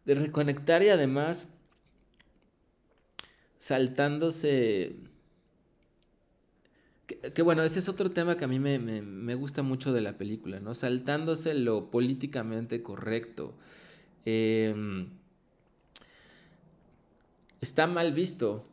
[0.05, 1.47] de reconectar y además
[3.59, 4.97] saltándose...
[7.07, 9.93] Que, que bueno, ese es otro tema que a mí me, me, me gusta mucho
[9.93, 10.75] de la película, ¿no?
[10.75, 13.55] Saltándose lo políticamente correcto.
[14.25, 15.11] Em,
[17.61, 18.67] está mal visto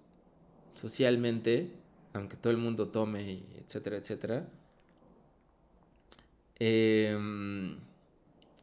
[0.73, 1.76] socialmente,
[2.17, 4.49] aunque todo el mundo tome, y etcétera, etcétera,
[6.59, 7.77] em,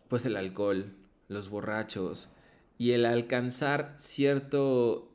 [0.08, 0.94] pues el alcohol,
[1.28, 2.28] los borrachos
[2.78, 5.10] y el alcanzar cierto...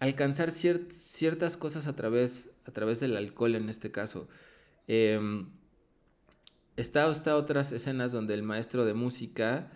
[0.00, 4.28] Alcanzar cier- ciertas cosas a través, a través del alcohol en este caso.
[4.88, 5.48] Em,
[6.76, 9.70] está, está otras escenas donde el maestro de música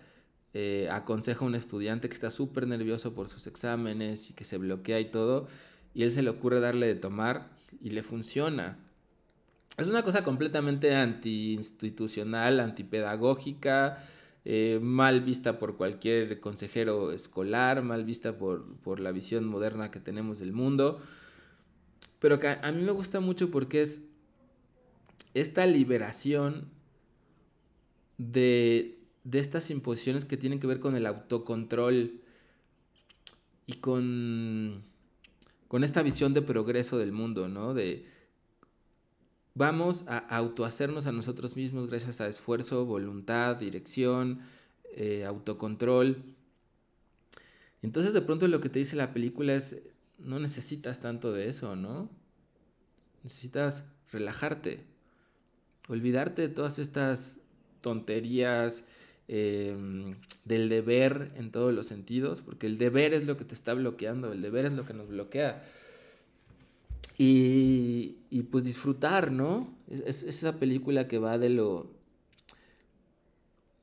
[0.53, 4.57] eh, aconseja a un estudiante que está súper nervioso por sus exámenes y que se
[4.57, 5.47] bloquea y todo,
[5.93, 7.49] y él se le ocurre darle de tomar
[7.81, 8.79] y le funciona.
[9.77, 14.03] Es una cosa completamente anti-institucional, antipedagógica,
[14.45, 19.99] eh, mal vista por cualquier consejero escolar, mal vista por, por la visión moderna que
[19.99, 21.01] tenemos del mundo,
[22.19, 24.07] pero que a, a mí me gusta mucho porque es
[25.33, 26.69] esta liberación
[28.17, 28.96] de,
[29.27, 32.21] de estas imposiciones que tienen que ver con el autocontrol
[33.65, 34.83] y con,
[35.67, 37.73] con esta visión de progreso del mundo, ¿no?
[37.73, 38.05] De
[39.53, 44.39] vamos a autohacernos a nosotros mismos gracias a esfuerzo, voluntad, dirección,
[44.95, 46.23] eh, autocontrol.
[47.81, 49.81] Entonces de pronto lo que te dice la película es,
[50.19, 52.09] no necesitas tanto de eso, ¿no?
[53.23, 54.85] Necesitas relajarte,
[55.89, 57.35] olvidarte de todas estas
[57.81, 58.85] tonterías,
[59.27, 60.15] eh,
[60.45, 64.31] del deber en todos los sentidos, porque el deber es lo que te está bloqueando,
[64.31, 65.63] el deber es lo que nos bloquea.
[67.17, 69.73] Y, y pues disfrutar, ¿no?
[69.89, 71.91] Es, es esa película que va de lo...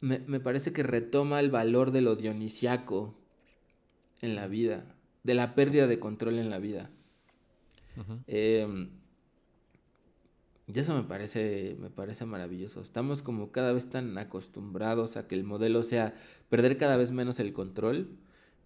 [0.00, 3.14] Me, me parece que retoma el valor de lo dionisiaco
[4.24, 4.84] en la vida,
[5.22, 6.90] de la pérdida de control en la vida.
[8.26, 8.90] Em,
[10.66, 12.80] y eso me parece, me parece maravilloso.
[12.80, 16.14] Estamos como cada vez tan acostumbrados a que el modelo sea
[16.48, 18.08] perder cada vez menos el control.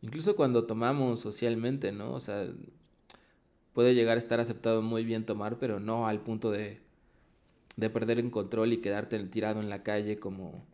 [0.00, 2.12] Incluso cuando tomamos socialmente, ¿no?
[2.12, 2.46] O sea,
[3.72, 6.80] puede llegar a estar aceptado muy bien tomar, pero no al punto de,
[7.76, 10.64] de perder el control y quedarte tirado en la calle como,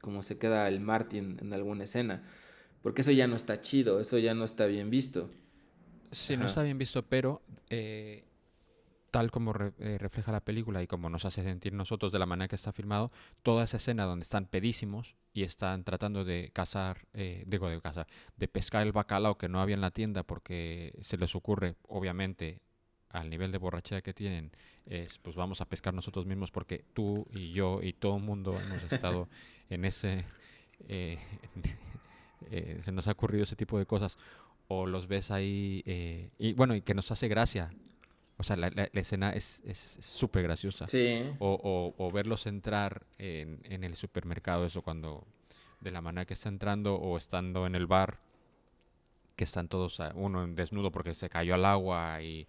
[0.00, 2.22] como se queda el Martin en alguna escena.
[2.80, 5.30] Porque eso ya no está chido, eso ya no está bien visto.
[6.12, 8.22] Sí, no está bien visto, pero eh,
[9.14, 12.26] tal como re- eh, refleja la película y como nos hace sentir nosotros de la
[12.26, 13.12] manera que está filmado,
[13.44, 18.08] toda esa escena donde están pedísimos y están tratando de cazar, eh, digo de cazar,
[18.36, 22.58] de pescar el bacalao que no había en la tienda porque se les ocurre, obviamente,
[23.08, 24.50] al nivel de borrachera que tienen,
[24.86, 28.58] es pues vamos a pescar nosotros mismos porque tú y yo y todo el mundo
[28.66, 29.28] hemos estado
[29.70, 30.24] en ese...
[30.88, 31.18] eh,
[32.50, 34.18] eh, se nos ha ocurrido ese tipo de cosas.
[34.66, 37.70] O los ves ahí eh, y bueno y que nos hace gracia
[38.36, 41.22] o sea la, la- la escena es es súper graciosa Sí.
[41.38, 45.26] o, o- o verlos entrar en, en el supermercado eso cuando
[45.80, 48.18] de la manera que está entrando o estando en el bar
[49.36, 52.46] que están todos uno en desnudo porque se cayó al agua y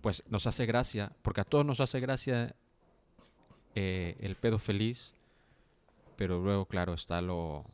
[0.00, 2.54] pues nos hace gracia porque a todos nos hace gracia
[3.74, 5.12] eh, el pedo feliz
[6.16, 7.64] pero luego claro está lo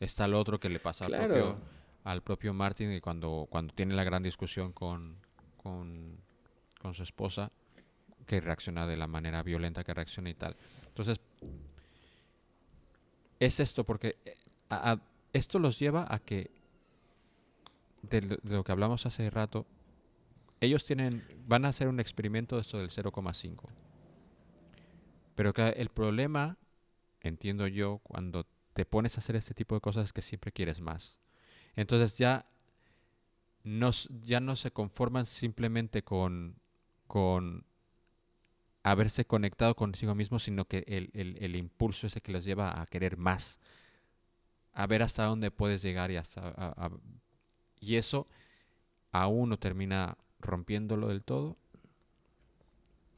[0.00, 1.58] está lo otro que le pasa al propio
[2.04, 5.16] al propio Martin y cuando, cuando tiene la gran discusión con,
[5.58, 6.16] con,
[6.80, 7.52] con su esposa,
[8.26, 10.56] que reacciona de la manera violenta que reacciona y tal.
[10.88, 11.20] Entonces,
[13.38, 14.36] es esto, porque eh,
[15.32, 16.50] esto los lleva a que,
[18.02, 19.66] de, lo- que hablamos hace rato,
[20.60, 23.68] ellos tienen, van a hacer un experimento de esto del 0,5.
[25.34, 26.58] Pero que el problema,
[27.20, 30.80] entiendo yo, cuando te pones a hacer este tipo de cosas es que siempre quieres
[30.80, 31.18] más.
[31.76, 32.46] Entonces ya
[33.64, 33.90] no,
[34.24, 36.56] ya no se conforman simplemente con,
[37.10, 37.64] con
[38.84, 42.86] haberse conectado consigo mismo, sino que el, el- el impulso ese que les lleva a
[42.86, 43.58] querer más,
[44.72, 46.40] a ver hasta dónde puedes llegar y hasta...
[46.48, 46.90] a- a-
[47.80, 48.28] y eso
[49.10, 51.56] a uno termina rompiéndolo del todo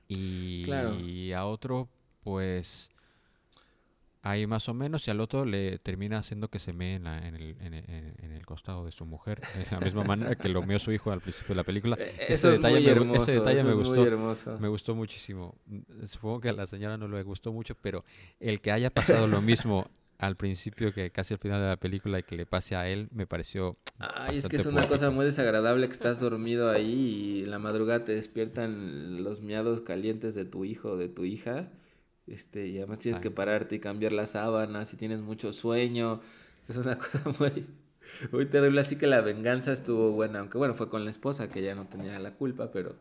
[0.09, 0.97] y Claro.
[1.37, 1.89] a otro
[2.25, 2.91] pues
[4.23, 7.27] ahí más o menos y al otro le termina haciendo que se mee en, la-
[7.27, 10.49] en el, en, el- en el costado de su mujer de la misma manera que
[10.49, 12.85] lo meó su hijo al principio de la película Eh, Ese Eso es detalle muy
[12.85, 13.23] me hermoso.
[13.25, 14.59] ese detalle eso me es muy gustó hermoso.
[14.61, 18.05] me gustó muchísimo Mm, supongo que a la señora no le gustó mucho pero
[18.41, 19.87] el que haya pasado lo mismo
[20.19, 23.09] al principio que casi al final de la película y que le pase a él
[23.11, 27.43] me pareció Ay, es que es una cosa muy desagradable que estás dormido ahí y
[27.45, 31.71] en la madrugada te despiertan los miados calientes de tu hijo o de tu hija.
[32.27, 33.23] Este, y además tienes Ay.
[33.25, 36.21] que pararte y cambiar las sábanas y tienes mucho sueño.
[36.69, 37.67] Es una cosa muy,
[38.31, 38.81] muy terrible.
[38.81, 40.41] Así que la venganza estuvo buena.
[40.41, 42.97] Aunque bueno, fue con la esposa que ya no tenía la culpa, pero,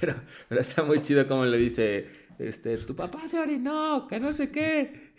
[0.00, 0.14] pero,
[0.48, 2.06] pero está muy chido como le dice,
[2.38, 5.12] este, tu papá se orinó, que no sé qué.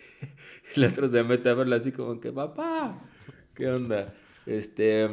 [0.75, 3.01] Y el otro se mete a verlo así como que, papá,
[3.55, 4.13] ¿qué onda?
[4.45, 5.09] Este,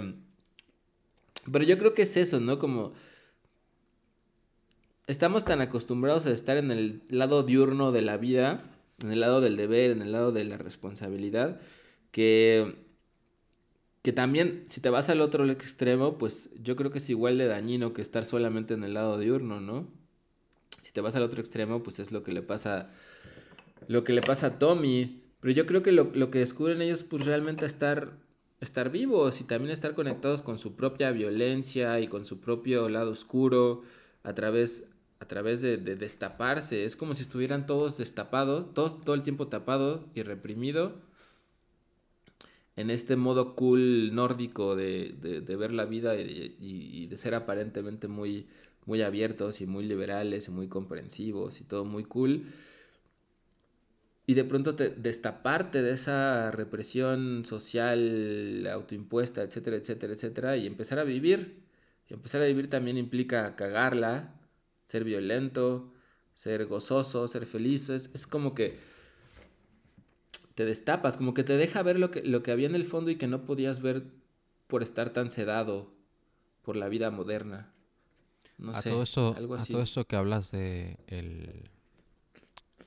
[1.50, 2.58] pero yo creo que es eso, ¿no?
[2.58, 2.92] Como
[5.06, 8.64] estamos tan acostumbrados a estar en el lado diurno de la vida,
[9.02, 11.60] en el lado del deber, en el lado de la responsabilidad,
[12.10, 12.86] que
[14.06, 17.48] que también si te vas al otro extremo, pues yo creo que es igual de
[17.48, 19.88] dañino que estar solamente en el lado diurno, ¿no?
[20.80, 22.92] Si te vas al otro extremo, pues es lo que le pasa
[23.88, 27.02] lo que le pasa a Tommy, pero yo creo que lo, lo que descubren ellos
[27.02, 28.16] pues realmente estar
[28.60, 33.10] estar vivos y también estar conectados con su propia violencia y con su propio lado
[33.10, 33.82] oscuro
[34.22, 34.86] a través
[35.20, 39.48] a través de, de destaparse, es como si estuvieran todos destapados, todos todo el tiempo
[39.48, 40.94] tapado y reprimido
[42.76, 48.08] en este modo cool nórdico de, de- de ver la vida y, de ser aparentemente
[48.08, 48.46] muy,
[48.84, 52.44] muy abiertos y muy liberales y muy comprensivos y todo muy cool.
[54.26, 60.98] Y de pronto te, destaparte de esa represión social autoimpuesta, etcétera, etcétera, etcétera, y empezar
[60.98, 61.62] a vivir.
[62.08, 64.34] Y empezar a vivir también implica cagarla,
[64.86, 65.92] ser violento,
[66.34, 67.90] ser gozoso, ser feliz.
[67.90, 68.78] Es, como que
[70.54, 73.10] te destapas, como que te deja ver lo que, lo que había en el fondo
[73.10, 74.04] y que no podías ver
[74.68, 75.92] por estar tan sedado
[76.62, 77.72] por la vida moderna.
[78.58, 79.74] No a sé, todo esto algo a así.
[79.74, 81.68] todo esto que hablas de el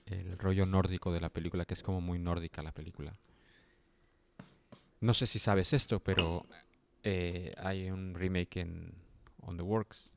[0.07, 3.15] el rollo nórdico de la película que es como muy nórdica la película
[5.01, 6.47] no sé si sabes esto pero
[7.03, 8.91] eh, hay un remake en
[9.43, 10.08] On the Works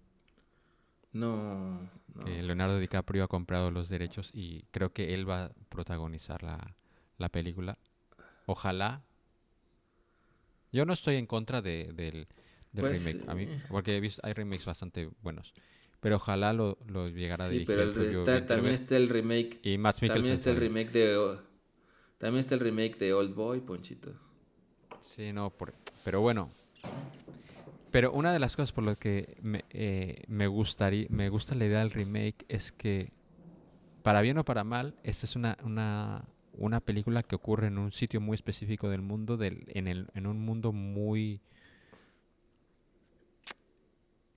[1.13, 1.81] No,
[2.15, 2.25] no.
[2.25, 6.75] que Leonardo DiCaprio ha comprado los derechos y creo que él va a protagonizar la,
[7.19, 7.79] la película.
[8.47, 9.03] Ojalá.
[10.73, 12.27] Yo no estoy en contra de, del,
[12.73, 13.63] del Pues, remake, a mí, eh.
[13.69, 15.53] porque he visto, hay remakes bastante buenos.
[16.01, 19.61] Pero ojalá lo, lo llegara a Sí, dirigir pero el, está- también está el remake.
[19.63, 21.39] Y Mads También está el remake de.
[22.19, 24.13] También está el remake de Old Boy, Ponchito.
[25.01, 26.51] Sí, no, por- pero bueno.
[27.93, 31.67] Pero una de las cosas por lo que me, eh, me gustaría, me gusta la
[31.67, 33.13] idea del remake es que,
[34.03, 36.25] para bien o para mal, esta es una, una,
[36.55, 40.27] una película que ocurre en un sitio muy específico del mundo, del, en, el, en
[40.27, 41.41] un mundo muy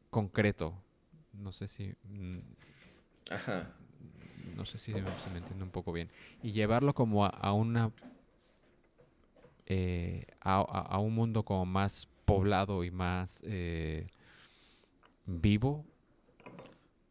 [0.10, 0.74] concreto.
[1.34, 2.40] No sé si mm,
[3.32, 3.74] Ajá.
[4.56, 6.10] no sé si se me entiende un poco bien.
[6.44, 7.92] Y llevarlo como a, a una.
[9.68, 14.08] eh, a- a un mundo como más poblado y más eh,
[15.26, 15.86] vivo.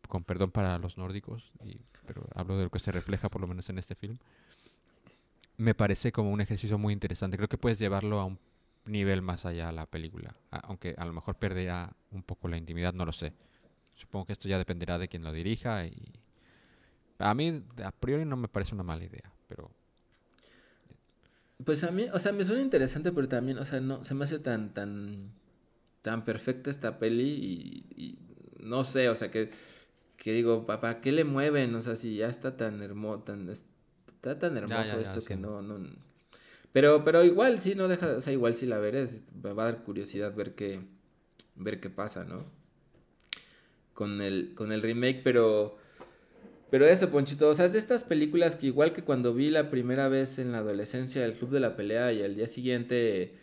[0.09, 3.47] Con perdón para los nórdicos, y- pero hablo de lo que se refleja por lo
[3.47, 4.19] menos en este film.
[5.57, 7.37] Me parece como un ejercicio muy interesante.
[7.37, 8.39] Creo que puedes llevarlo a un
[8.85, 10.35] nivel más allá a la película.
[10.51, 13.33] a- aunque a lo mejor perderá un poco la intimidad, no lo sé.
[13.97, 16.13] Supongo que esto ya dependerá de quien lo dirija y,
[17.19, 19.71] a mí, a priori, no me parece una mala idea, pero
[21.65, 24.25] Pues a mí, o sea, me suena interesante, pero también, o sea, no, se me
[24.25, 25.31] hace tan, tan,
[26.03, 28.19] tan perfecta esta peli y, y
[28.59, 29.51] no sé, o sea, que,
[30.17, 31.75] que digo, papá, ¿qué le mueven?
[31.75, 35.37] O sea, si ya está tan hermoso, tan, está tan hermoso ya, ya, esto que
[35.37, 35.89] no, no.
[36.73, 39.07] Pero, pero igual sí, no deja, o sea, igual sí la veré,
[39.43, 40.81] me va a dar curiosidad ver qué,
[41.55, 42.45] ver qué pasa, ¿no?
[43.95, 45.79] Con el, con el remake, pero...
[46.71, 49.71] Pero eso, Ponchito, o sea, es de estas películas que igual que cuando vi la
[49.71, 53.35] primera vez en la adolescencia el Club de la Pelea y al día siguiente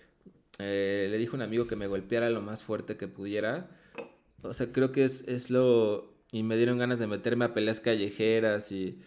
[0.60, 3.70] eh, le dijo a un amigo que me golpeara lo más fuerte que pudiera,
[4.44, 6.12] o sea, creo que es, es lo...
[6.34, 9.00] Y me dieron ganas de meterme a peleas callejeras y...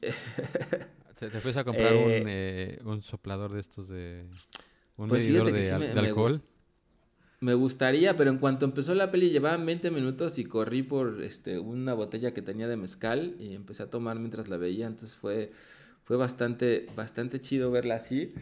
[1.18, 4.24] te, te fuiste a comprar Eh, un, eh, un soplador de estos de...
[4.96, 6.42] Un Pues medidor de, sí me- de alcohol.
[7.42, 11.58] Me gustaría, pero en cuanto empezó la peli llevaban 20 minutos y corrí por este
[11.58, 15.52] una botella que tenía de mezcal y empecé a tomar mientras la veía, entonces fue
[16.04, 18.32] fue bastante bastante chido verla así.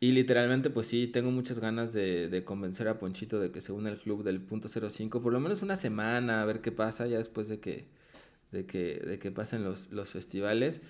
[0.00, 3.72] Y literalmente pues sí, tengo muchas ganas de, de convencer a Ponchito de que se
[3.72, 7.06] una al club del punto 05, por lo menos una semana, a ver qué pasa
[7.06, 7.86] ya después de que
[8.52, 10.82] de que de que pasen los los festivales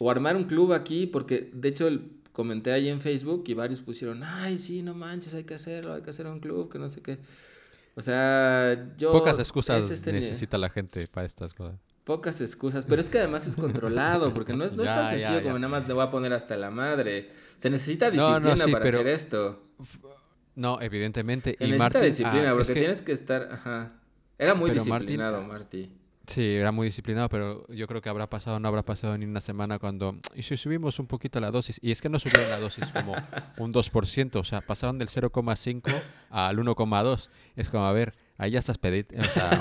[0.00, 3.80] o armar un club aquí, porque de hecho el- comenté ahí en Facebook y varios
[3.80, 6.88] pusieron, ay, sí, no manches, hay que hacerlo, hay que hacer un club, que no
[6.88, 7.18] sé qué.
[7.96, 9.10] O sea, yo...
[9.10, 11.80] Pocas excusas es este necesita la gente para estas cosas.
[12.04, 15.38] Pocas excusas, pero es que además es controlado, porque no es, no es tan sencillo
[15.38, 15.42] ya.
[15.42, 17.32] como nada más le voy a poner hasta la madre.
[17.56, 19.64] Se necesita disciplina no, sí, para pero- hacer esto.
[20.54, 21.56] No, evidentemente.
[21.58, 23.48] Se y necesita Martin, disciplina, ah, es porque que- tienes que estar...
[23.50, 23.94] Ajá.
[24.38, 25.90] Era muy Pero disciplinado, Marty.
[26.28, 29.40] Sí, era muy disciplinado, pero yo creo que habrá pasado, no habrá pasado ni una
[29.40, 30.14] semana cuando...
[30.34, 33.14] Y si subimos un poquito la dosis, y es que no subieron la dosis como
[33.56, 35.82] un 2%, o sea, pasaron del 0,5
[36.28, 37.30] al 1,2.
[37.56, 39.58] Es como, a ver, ahí ya estás pedit, o sea,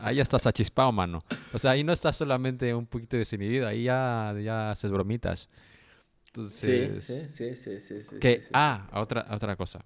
[0.00, 1.24] ahí ya estás achispado, mano.
[1.52, 5.48] O sea, ahí no estás solamente un poquito desinhibido, ahí ya, ya haces bromitas.
[5.48, 8.50] Sí, Entonces, sí, sí, sí, sí, sí, que, sí, sí.
[8.54, 9.84] ah, otra, otra cosa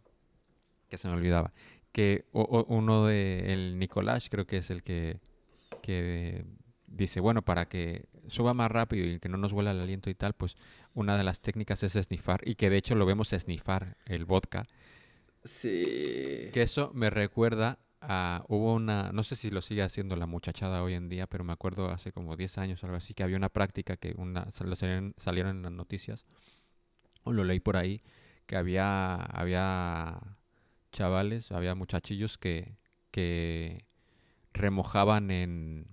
[0.90, 1.50] que se me olvidaba.
[1.92, 5.18] Que o- o- uno de, el Nicolás, creo que es el que,
[5.82, 6.46] que
[6.86, 10.14] dice, bueno, para que suba más rápido y que no nos huela el aliento y
[10.14, 10.56] tal, pues
[10.94, 14.66] una de las técnicas es snifar y que de hecho lo vemos snifar el vodka.
[15.44, 16.50] Sí.
[16.52, 20.82] Que eso me recuerda a, hubo una, no sé si lo sigue haciendo la muchachada
[20.82, 23.36] hoy en día, pero me acuerdo hace como 10 años o algo así, que había
[23.36, 26.24] una práctica que una, sal- salieron, salieron en las noticias,
[27.24, 28.02] o lo leí por ahí,
[28.46, 30.20] que había, había
[30.92, 32.76] chavales, había muchachillos que,
[33.10, 33.84] que
[34.54, 35.86] remojaban en,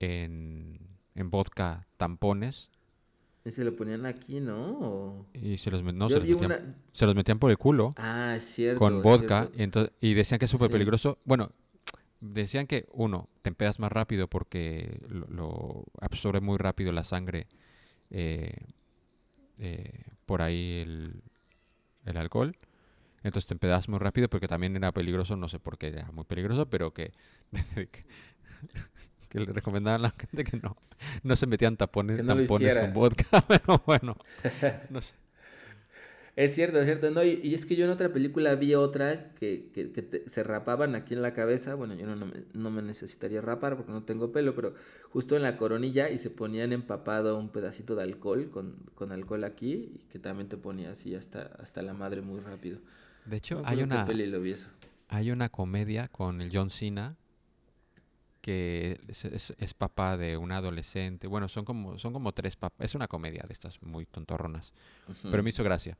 [0.00, 2.70] en, en vodka tampones
[3.44, 5.26] Y se lo ponían aquí, ¿no?
[5.32, 6.74] Y se los, no, se los metían, una...
[6.92, 7.96] se los metían por el culo.
[7.96, 8.78] Ah, es cierto.
[8.78, 9.58] con vodka cierto.
[9.58, 10.72] y, entonces, y decían que es súper Sí.
[10.72, 11.18] peligroso.
[11.24, 11.52] Bueno,
[12.20, 17.48] decían que uno, te empedas más rápido porque lo, lo absorbe muy rápido la sangre
[18.10, 18.54] eh,
[19.58, 21.22] eh, por ahí el,
[22.06, 22.56] el alcohol.
[23.22, 26.24] Entonces te empedas muy rápido porque también era peligroso, no sé por qué era muy
[26.24, 27.12] peligroso, pero que,
[29.28, 30.76] que, le recomendaban a la gente que no,
[31.22, 34.16] no se metían tapones, no tampones con vodka, pero bueno,
[34.90, 35.14] no sé.
[36.36, 37.10] Es cierto, es cierto.
[37.10, 40.28] No, y, y es que yo en otra película vi otra que, que, que te-
[40.28, 41.74] se rapaban aquí en la cabeza.
[41.74, 44.74] Bueno, yo no, no, me, no me necesitaría rapar porque no tengo pelo, pero
[45.10, 49.44] justo en la coronilla y se ponían empapado un pedacito de alcohol con, con alcohol
[49.44, 52.78] aquí y que también te ponía así hasta, hasta la madre muy rápido.
[53.24, 54.68] De hecho, hay una, peli lo vi eso.
[55.08, 57.16] hay una comedia con el John Cena
[58.40, 61.26] que es, es- es papá de un adolescente.
[61.26, 62.84] Bueno, son como, son como tres papás.
[62.84, 64.72] Es una comedia de estas muy tontorronas.
[65.30, 65.98] Pero me hizo gracia.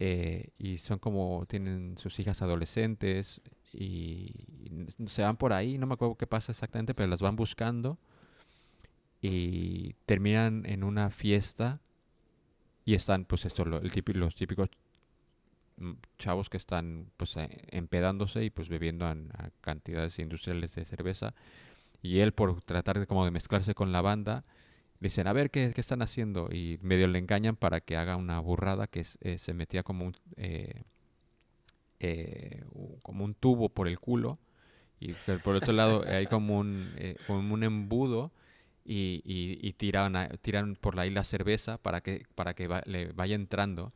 [0.00, 3.40] Eh, y son como, tienen sus hijas adolescentes
[3.72, 4.32] y,
[4.64, 7.98] y se van por ahí, no me acuerdo qué pasa exactamente, pero las van buscando
[9.20, 11.80] y terminan en una fiesta
[12.84, 14.68] y están, pues esto, lo- el típico, los típicos
[16.18, 21.34] chavos que están pues eh, empedándose y pues bebiendo an- a cantidades industriales de cerveza.
[22.02, 24.44] Y él por tratar de como de mezclarse con la banda
[25.00, 28.40] dicen a ver qué, qué están haciendo y medio le engañan para que haga una
[28.40, 30.84] burrada que eh, se metía como un eh,
[32.00, 32.64] eh,
[33.02, 34.38] como un tubo por el culo.
[35.00, 36.94] Y por otro lado hay como un
[37.26, 38.32] como un embudo
[38.84, 42.82] y, y, y tiran, a- tiran por ahí la cerveza para que para que va-
[42.86, 43.92] le vaya entrando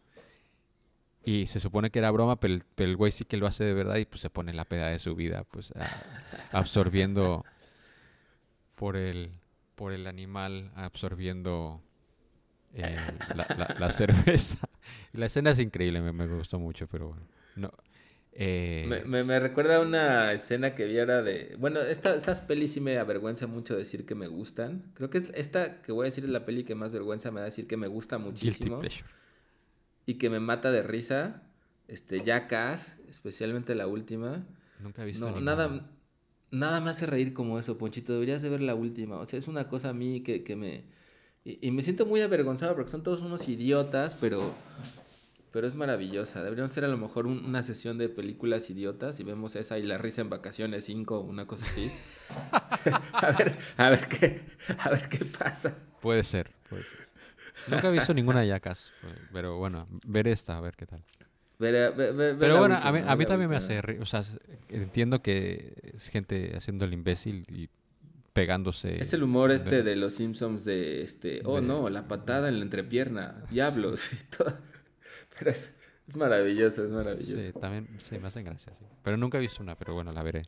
[1.25, 3.65] y se supone que era broma, pero el, pero el güey sí que lo hace
[3.65, 6.03] de verdad y pues se pone la peda de su vida, pues a-
[6.59, 7.45] absorbiendo
[8.77, 9.31] por el,
[9.75, 11.81] por el animal, absorbiendo
[12.75, 12.97] eh,
[13.35, 14.59] la, la- la cerveza.
[15.13, 17.23] La escena es increíble, me, me gustó mucho, pero bueno.
[17.55, 17.71] No,
[18.33, 21.55] eh, Me, me- me recuerda a una escena que vi ahora de...
[21.59, 24.91] Bueno, esta- estas pelis sí me avergüenza mucho decir que me gustan.
[24.95, 27.41] Creo que es esta que voy a decir es la peli que más vergüenza me
[27.41, 28.81] da decir que me gusta guilty muchísimo.
[28.81, 29.09] pleasure.
[30.07, 31.43] Y que me mata de risa.
[31.89, 34.47] Este, Jackass, especialmente la última.
[34.81, 35.91] Nunca he visto No, nada,
[36.51, 38.13] nada me hace reír como eso, Ponchito.
[38.13, 39.19] Deberías de ver la última.
[39.19, 40.85] O sea, es una cosa a mí que, que me...
[41.45, 44.55] Y, y me siento muy avergonzado porque son todos unos idiotas, pero...
[45.51, 46.43] Pero es maravillosa.
[46.43, 49.83] Deberíamos hacer a lo mejor un- una sesión de películas idiotas y vemos esa y
[49.83, 51.93] La risa en vacaciones 5 una cosa así.
[53.13, 54.41] a ver, a ver qué,
[54.79, 55.77] a ver qué pasa.
[56.01, 57.12] Puede ser, puede ser.
[57.69, 58.93] Nunca he visto ninguna Jackass,
[59.33, 61.03] pero bueno, ver esta, a ver qué tal.
[61.59, 63.59] Pero bueno, a mí, a mí también me última.
[63.59, 64.01] hace reír.
[64.01, 64.23] O sea,
[64.69, 67.69] entiendo que es gente haciendo el imbécil y
[68.33, 69.01] pegándose.
[69.01, 72.49] Es el humor este de- de los Simpsons de este, oh de- no, la patada
[72.49, 74.59] en la entrepierna, diablos y todo.
[75.39, 75.77] Pero es,
[76.09, 77.41] es maravilloso, es maravilloso.
[77.41, 78.73] Sí, también sí, me hacen gracia.
[78.79, 78.85] sí.
[79.05, 80.43] Pero nunca he visto una, pero bueno, la veré.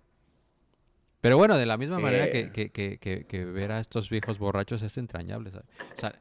[1.20, 2.50] Pero bueno, de la misma manera que, Eh.
[2.52, 5.50] que, que, que, que ver a estos viejos borrachos es entrañable.
[5.52, 5.66] ¿sabes?
[5.96, 6.18] O sea,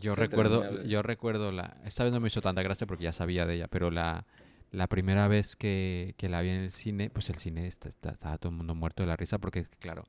[0.00, 1.74] yo Es recuerdo, yo recuerdo la.
[1.84, 4.26] Esta vez no me hizo tanta gracia porque ya sabía de ella, pero la,
[4.70, 8.10] la primera vez que, que la vi en el cine, pues el cine está- está-
[8.10, 10.06] estaba todo el mundo muerto de la risa porque, claro,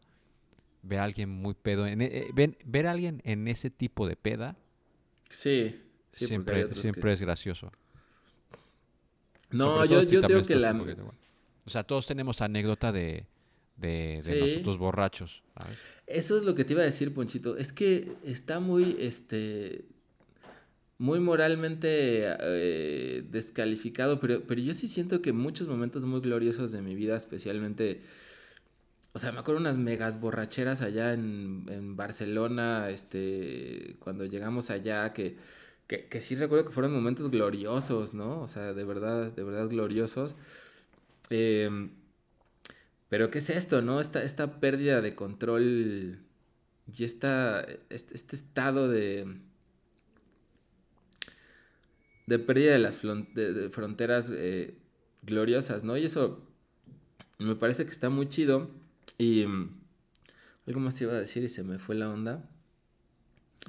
[0.84, 1.88] ver a alguien muy pedo.
[1.88, 4.56] En, eh, ven- ver a alguien en ese tipo de peda
[5.30, 5.80] Sí,
[6.11, 7.72] siempre, siempre que- es gracioso.
[9.52, 10.74] No, yo, yo digo que la...
[10.74, 11.14] bueno.
[11.66, 13.26] O sea, todos tenemos anécdota de,
[13.80, 14.39] de, de Sí.
[14.39, 15.43] nosotros borrachos.
[15.60, 15.77] ¿sabes?
[16.07, 17.57] Eso es lo que te iba a decir, Ponchito.
[17.57, 19.85] Es que está muy, este,
[20.97, 26.81] muy moralmente eh, descalificado, pero, pero yo sí siento que muchos momentos muy gloriosos de
[26.81, 28.01] mi vida, especialmente,
[29.14, 35.14] o sea, me acuerdo unas megas borracheras allá en, en Barcelona, este, cuando llegamos allá,
[35.14, 35.38] que,
[35.88, 38.41] que, que sí recuerdo que fueron momentos gloriosos, ¿no?
[38.41, 40.35] O sea, de verdad, de verdad gloriosos.
[41.30, 41.91] Em,
[43.10, 43.99] pero ¿qué es esto, no?
[43.99, 46.19] Esta, esta pérdida de control
[46.95, 49.26] y esta, este, este estado de,
[52.27, 54.76] de pérdida de las de- de fronteras eh,
[55.23, 55.98] gloriosas, ¿no?
[55.98, 56.45] Y eso
[57.40, 58.69] me parece que está muy chido.
[59.18, 59.76] Y mm,
[60.68, 62.48] algo más te iba a decir y se me fue la onda.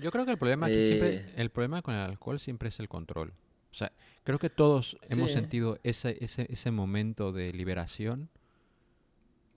[0.00, 1.32] Yo creo que el problema aquí siempre, Eh.
[1.36, 3.32] el problema con el alcohol siempre es el control.
[3.70, 3.92] O sea,
[4.24, 8.28] creo que todos hemos sentido ese, ese, ese momento de liberación.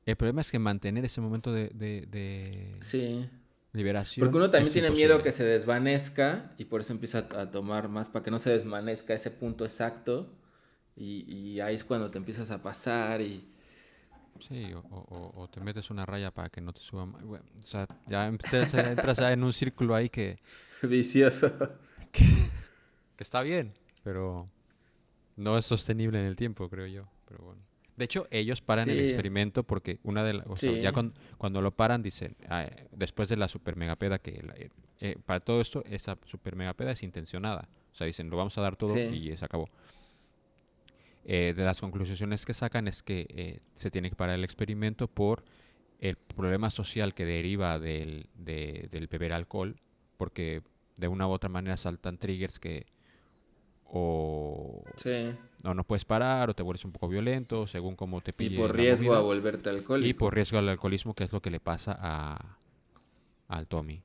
[0.05, 3.29] El problema es que mantener ese momento de, de- de Sí.
[3.71, 4.25] liberación.
[4.25, 5.31] Porque uno también tiene miedo que imposible.
[5.31, 9.13] se desvanezca y por eso empieza a, a tomar más para que no se desvanezca
[9.13, 10.33] ese punto exacto.
[10.95, 13.49] Y, y ahí es cuando te empiezas a pasar y...
[14.47, 17.23] Sí, o, o- o- o te metes una raya para que no te suba más.
[17.23, 20.37] Bueno, o sea, ya entras, entras en un círculo ahí que,
[20.83, 21.51] Vicioso.
[22.11, 23.73] que está bien,
[24.03, 24.49] pero
[25.37, 27.07] no es sostenible en el tiempo, creo yo.
[27.27, 27.61] Pero bueno.
[27.95, 30.47] De hecho, ellos paran el experimento porque una de las...
[30.59, 30.81] Sí.
[30.81, 34.69] ya cuan- cuando lo paran dicen, ah, después de la super megapeda, que la- eh,
[34.99, 37.67] eh, para todo esto, esa super megapeda es intencionada.
[37.91, 39.01] O sea, dicen, lo vamos a dar todo Sí.
[39.01, 39.69] y se acabó.
[41.25, 45.07] Eh, de las conclusiones que sacan es que eh, se tiene que parar el experimento
[45.07, 45.43] por
[45.99, 49.77] el problema social que deriva del, de- del beber alcohol,
[50.17, 50.61] porque
[50.97, 52.87] de una u otra manera saltan triggers que
[53.95, 55.35] o Sí.
[55.63, 58.69] no, puedes parar o te vuelves un poco violento según cómo te Y pille por
[58.71, 59.19] la riesgo movida.
[59.19, 60.09] a volverte alcohólico.
[60.09, 62.57] y por riesgo al alcoholismo que es lo que le pasa a
[63.49, 64.01] al Tommy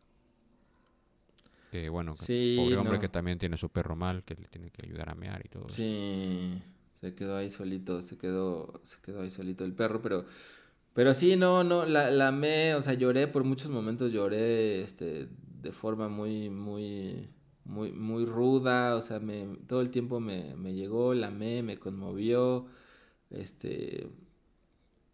[1.71, 4.85] que bueno Sí, pobre hombre que también tiene su perro mal que le tiene que
[4.87, 5.77] ayudar a mear y todo eso.
[5.77, 6.61] Sí,
[7.01, 10.25] se quedó ahí solito, se quedó, se quedó ahí solito el perro, pero,
[10.95, 15.29] Pero sí, no, no, la, la amé, o sea, lloré por muchos momentos, lloré este,
[15.63, 17.29] de forma muy, muy,
[17.69, 21.79] muy, muy ruda, o sea, me, todo el tiempo me, me llegó, la amé, me
[21.79, 22.67] conmovió,
[23.31, 24.09] este,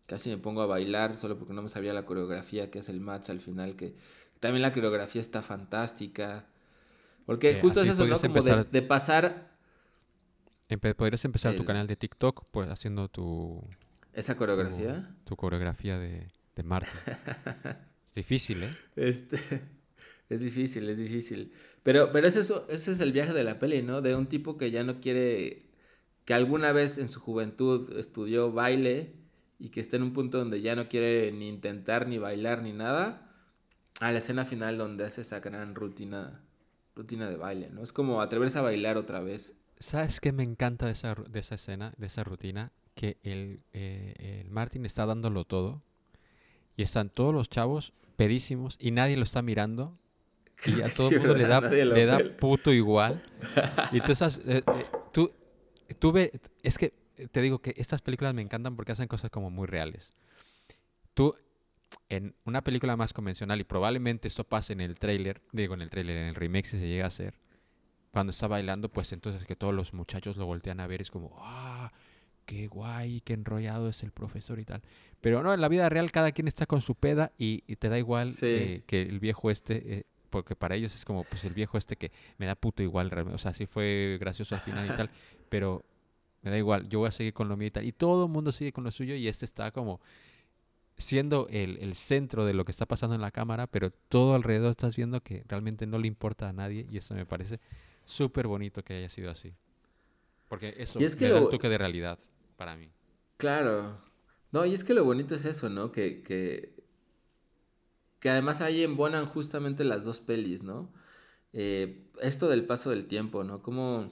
[0.06, 3.00] casi me pongo a bailar solo porque no me sabía la coreografía que es el
[3.00, 3.94] match al final, que
[4.40, 6.46] también la coreografía está fantástica.
[7.26, 8.20] Porque Eh, justo es eso, ¿no?
[8.20, 9.50] Como de, empezar- de pasar
[10.68, 13.62] Empe- podrías empezar tu canal de TikTok pues haciendo tu,
[14.12, 15.14] esa coreografía.
[15.24, 17.00] tu coreografía de, de Martin.
[18.06, 18.76] es difícil, ¿eh?
[18.96, 19.38] Este,
[20.28, 21.52] es difícil, es difícil.
[21.84, 24.00] Pero, pero es eso, ese es el viaje de la peli, ¿no?
[24.00, 25.66] De un tipo que ya no quiere,
[26.24, 29.12] que alguna vez en su juventud estudió baile
[29.58, 32.72] y que está en un punto donde ya no quiere ni intentar ni bailar ni
[32.72, 33.30] nada,
[34.00, 36.40] a la escena final donde hace esa gran rutina,
[36.96, 37.82] rutina de baile, ¿no?
[37.82, 39.52] Es como atreverse a bailar otra vez.
[39.78, 42.72] ¿Sabes qué me encanta de esa, de esa escena, de esa rutina?
[42.94, 45.82] Que el, eh, el Martin está dándolo todo
[46.78, 49.98] y están todos los chavos pedísimos y nadie lo está mirando
[50.66, 53.22] y a todo Sí, el mundo le da, le da puto igual.
[53.92, 55.30] Y tú estás, eh, eh, tú,
[55.98, 56.32] tú ve-
[56.62, 56.92] es que
[57.30, 60.10] te digo que estas películas me encantan porque hacen cosas como muy reales.
[61.14, 61.34] Tú,
[62.08, 65.90] en una película más convencional, y probablemente esto pase en el tráiler, digo en el
[65.90, 67.34] tráiler, en el remake si se llega a hacer,
[68.10, 71.36] cuando está bailando, pues entonces que todos los muchachos lo voltean a ver, es como,
[71.40, 71.92] ah,
[72.46, 74.82] qué guay, qué enrollado es el profesor y tal.
[75.20, 77.88] Pero no, en la vida real cada quien está con su peda y, y te
[77.88, 78.46] da igual Sí.
[78.46, 81.94] eh, que el viejo este, eh, porque para ellos es como, pues el viejo este
[81.94, 85.08] que me da puto igual, o sea, sí fue gracioso al final y tal,
[85.48, 85.84] pero
[86.42, 87.84] me da igual, yo voy a seguir con lo mío y tal.
[87.84, 90.00] Y todo el mundo sigue con lo suyo y este está como
[90.96, 94.72] siendo el, el centro de lo que está pasando en la cámara, pero todo alrededor
[94.72, 97.60] estás viendo que realmente no le importa a nadie y eso me parece
[98.04, 99.54] súper bonito que haya sido así.
[100.48, 102.18] Porque eso es que le da el toque de realidad
[102.56, 102.90] para mí.
[103.36, 103.98] Claro.
[104.50, 105.92] No, y es que lo bonito es eso, ¿no?
[105.92, 106.74] Que, que,
[108.24, 110.90] que además ahí embonan justamente las dos pelis, ¿no?
[111.52, 113.60] Eh, esto del paso del tiempo, ¿no?
[113.62, 114.10] Como,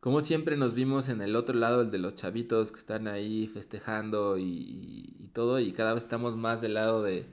[0.00, 3.46] como siempre nos vimos en el otro lado, el de los chavitos que están ahí
[3.46, 7.24] festejando y, todo, y cada vez estamos más del lado de,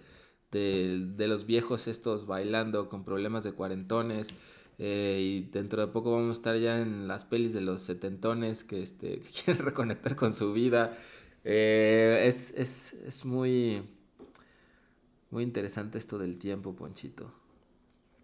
[0.51, 4.29] de, los viejos estos bailando con problemas de cuarentones.
[4.77, 8.63] eh, y dentro de poco vamos a estar ya en las pelis de los setentones
[8.63, 10.97] que, este, quieren reconectar con su vida.
[11.43, 13.83] Eh, es, es, es muy,
[15.33, 17.33] muy interesante esto del tiempo, Ponchito.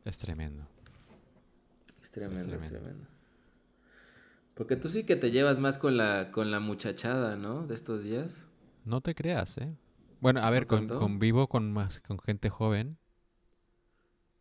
[0.06, 0.64] Es tremendo.
[2.02, 2.80] Es tremendo, es tremendo.
[2.80, 3.08] tremendo.
[4.54, 7.66] Porque tú sí que te llevas más con la, con la muchachada, ¿no?
[7.66, 8.46] De estos días.
[8.86, 9.76] No te creas, ¿eh?
[10.22, 12.98] Bueno, a ver, con- convivo con más con gente joven,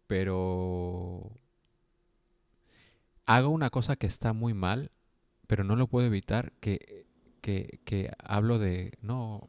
[0.07, 1.41] pero
[3.27, 4.91] hago una cosa que está muy mal,
[5.47, 7.07] pero no lo puedo evitar, que,
[7.41, 9.49] que, que hablo de no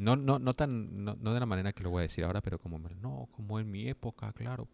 [0.00, 2.40] no no no tan no, no de la manera que lo voy a decir ahora,
[2.40, 4.66] pero como no, como en mi época, claro.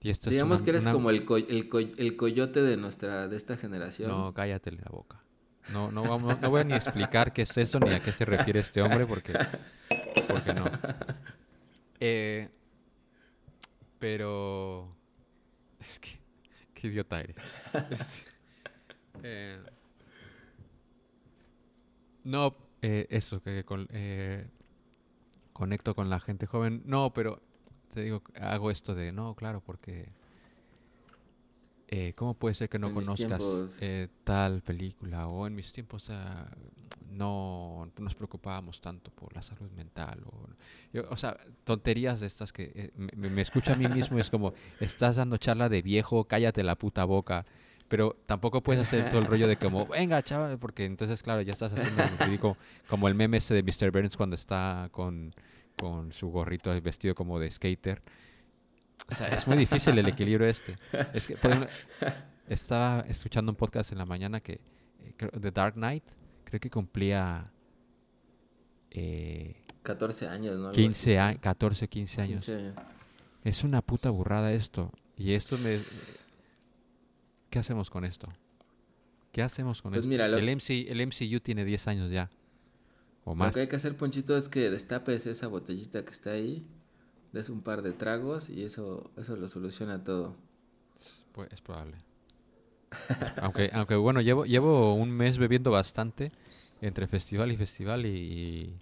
[0.00, 2.60] Y esto es Digamos una- que eres una- como el, co- el, co- el coyote
[2.62, 4.10] de nuestra, de esta generación.
[4.10, 5.22] No, cállate la boca.
[5.72, 8.24] No, no, vamos- no voy a ni explicar qué es eso ni a qué se
[8.24, 9.32] refiere este hombre porque,
[10.28, 10.64] porque no.
[12.00, 12.48] Eh,
[14.00, 14.94] pero
[15.88, 16.18] es que
[16.74, 17.36] qué idiota eres.
[17.90, 18.22] Este,
[19.22, 19.58] eh,
[22.24, 24.46] no, eh, eso que con- eh,
[25.52, 26.82] conecto con la gente joven.
[26.84, 27.40] No, pero
[27.94, 30.08] te digo, hago esto de no, claro, porque
[31.88, 33.42] eh, ¿cómo puede ser que no En conozcas
[33.80, 35.26] eh, tal película?
[35.28, 36.10] O en mis tiempos
[37.10, 40.22] no nos preocupábamos tanto por la salud mental.
[40.24, 40.48] O,
[40.92, 44.22] yo- o sea, tonterías de estas que eh, me, me- escucho a mí mismo y
[44.22, 47.44] es como, estás dando charla de viejo, cállate la puta boca.
[47.92, 51.52] Pero tampoco puedes hacer todo el rollo de como, venga, chaval, porque entonces, claro, ya
[51.52, 52.56] estás haciendo lo ridículo,
[52.88, 53.90] como el meme ese de Mr.
[53.90, 55.34] Burns cuando está con,
[55.76, 58.00] con su gorrito vestido como de skater.
[59.10, 60.78] O sea, es muy difícil el equilibrio este.
[61.12, 61.70] Es que, por ejemplo,
[62.48, 64.54] estaba escuchando un podcast en la mañana que
[64.98, 66.04] eh, The Dark Knight
[66.44, 67.52] creo que cumplía
[68.90, 70.68] eh, 14 años, ¿no?
[70.68, 71.16] Algo 15 así.
[71.18, 72.46] años, 14, 15 años.
[72.46, 72.74] 15 años.
[73.44, 74.90] Es una puta burrada esto.
[75.14, 75.76] Y esto me...
[77.52, 78.28] ¿Qué hacemos con esto?
[79.30, 80.08] ¿Qué hacemos con Pues esto?
[80.08, 82.30] mira, lo- el, MC, el MCU tiene 10 años ya.
[83.26, 83.54] O Lo más.
[83.54, 86.64] que hay que hacer, Ponchito, es que destapes esa botellita que está ahí,
[87.34, 90.34] des un par de tragos y eso, eso lo soluciona todo.
[91.32, 91.98] Pues, es probable.
[93.42, 96.30] aunque, aunque bueno, llevo, llevo un mes bebiendo bastante
[96.80, 98.78] entre festival y festival y,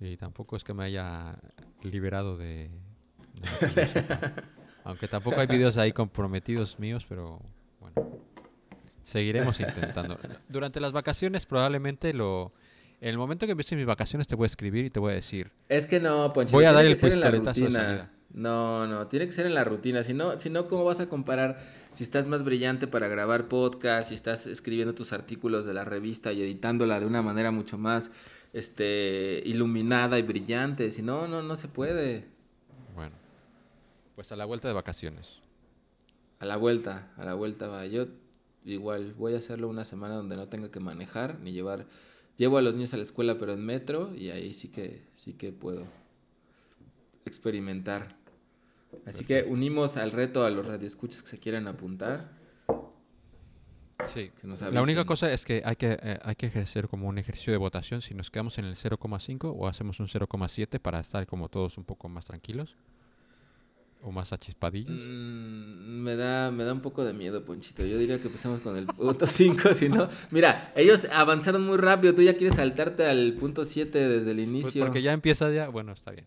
[0.00, 1.36] y, y tampoco es que me haya
[1.82, 2.70] liberado de...
[4.84, 7.40] aunque tampoco hay vídeos ahí comprometidos míos, pero
[7.92, 8.18] bueno.
[9.02, 10.18] Seguiremos intentando.
[10.48, 12.52] Durante las vacaciones probablemente lo...
[13.00, 15.14] En el momento que empiece mis vacaciones te voy a escribir y te voy a
[15.16, 15.50] decir.
[15.68, 16.56] Es que no, Ponchito.
[16.56, 18.10] Voy a dar el pistoletazo de salida.
[18.32, 20.02] No, no, tiene que ser en la rutina.
[20.04, 21.60] Si no, si no, ¿cómo vas a comparar
[21.92, 26.32] si estás más brillante para grabar podcast, si estás escribiendo tus artículos de la revista
[26.32, 28.10] y editándola de una manera mucho más
[28.54, 30.90] este, iluminada y brillante?
[30.90, 32.24] Si no, no, no se puede.
[32.94, 33.14] Bueno,
[34.16, 35.43] pues a la vuelta de vacaciones.
[36.44, 37.86] A la vuelta, a la vuelta va.
[37.86, 38.06] Yo
[38.66, 41.86] igual voy a hacerlo una semana donde no tenga que manejar ni llevar.
[42.36, 45.32] Llevo a los niños a la escuela, pero en metro, y ahí sí que, sí
[45.32, 45.86] que puedo
[47.24, 48.14] experimentar.
[49.06, 52.30] Así que unimos al reto a los radioescuchas que se quieran apuntar.
[54.04, 54.30] Sí.
[54.38, 57.16] Que nos La única cosa es que hay que, eh, hay que ejercer como un
[57.16, 61.26] ejercicio de votación si nos quedamos en el 0,5 o hacemos un 0,7 para estar
[61.26, 62.76] como todos un poco más tranquilos
[64.06, 64.92] o más achispadillos.
[64.92, 67.84] Mm, me da, me da un poco de miedo, Ponchito.
[67.84, 70.08] Yo diría que empecemos con el punto 5, si no.
[70.30, 72.14] Mira, ellos avanzaron muy rápido.
[72.14, 74.84] Tú ya quieres saltarte al punto 7 desde el Pues inicio.
[74.84, 76.26] porque ya empieza ya, bueno, está bien.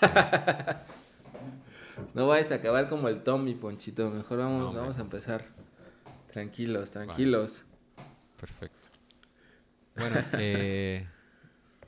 [2.14, 4.10] No vayas a acabar como el Tommy, Ponchito.
[4.10, 5.46] Mejor vamos, No, vamos a empezar.
[6.32, 7.64] Tranquilos, tranquilos.
[8.38, 8.88] Perfecto.
[9.96, 11.06] Bueno, eh,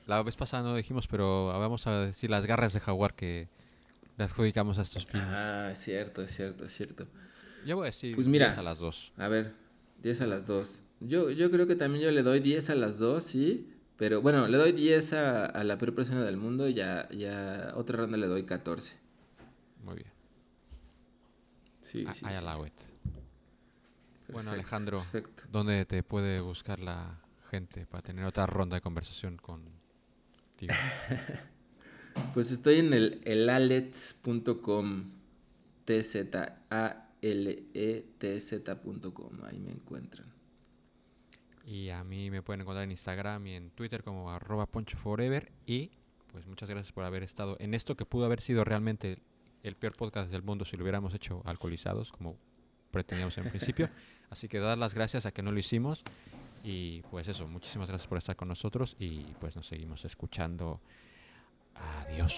[0.06, 3.48] la vez pasada no dijimos, pero vamos a decir las garras de jaguar que
[4.16, 5.28] le adjudicamos a estos filmes.
[5.32, 7.07] Ah, es cierto, es cierto, es cierto.
[7.65, 8.47] Yo voy a decir Pues mira.
[8.47, 9.12] 10 a las 2.
[9.16, 9.55] A ver,
[10.03, 10.82] 10 a las 2.
[11.01, 13.70] Yo, yo creo que también yo le doy 10 a las 2, sí.
[13.97, 17.24] Pero bueno, le doy 10 a, a la peor persona del mundo y a, y
[17.27, 18.97] a otra ronda le doy 14.
[19.85, 20.11] Muy bien.
[21.81, 22.35] Sí, I- sí, I sí.
[22.35, 22.73] allow it.
[24.32, 25.43] Bueno, Perfecto, Alejandro, Perfecto.
[25.51, 27.20] ¿dónde te puede buscar la
[27.51, 30.74] gente para tener otra ronda de conversación contigo?
[32.32, 35.05] Pues estoy en el elalets.com.
[35.85, 37.05] T-Z-A-L-E-T-Z.com.
[39.45, 40.27] Ahí me encuentran.
[41.66, 45.51] Y a mí me pueden encontrar en Instagram y en Twitter como arroba ponchoforever.
[45.66, 45.91] Y
[46.32, 49.19] pues muchas gracias por haber estado en esto que pudo haber sido realmente
[49.62, 52.36] el peor podcast del mundo si lo hubiéramos hecho alcoholizados como
[52.91, 53.89] pretendíamos en principio.
[54.31, 56.03] Así que dar las gracias a que no lo hicimos.
[56.62, 60.81] Y pues eso, muchísimas gracias por estar con nosotros y pues nos seguimos escuchando.
[62.09, 62.34] Adiós.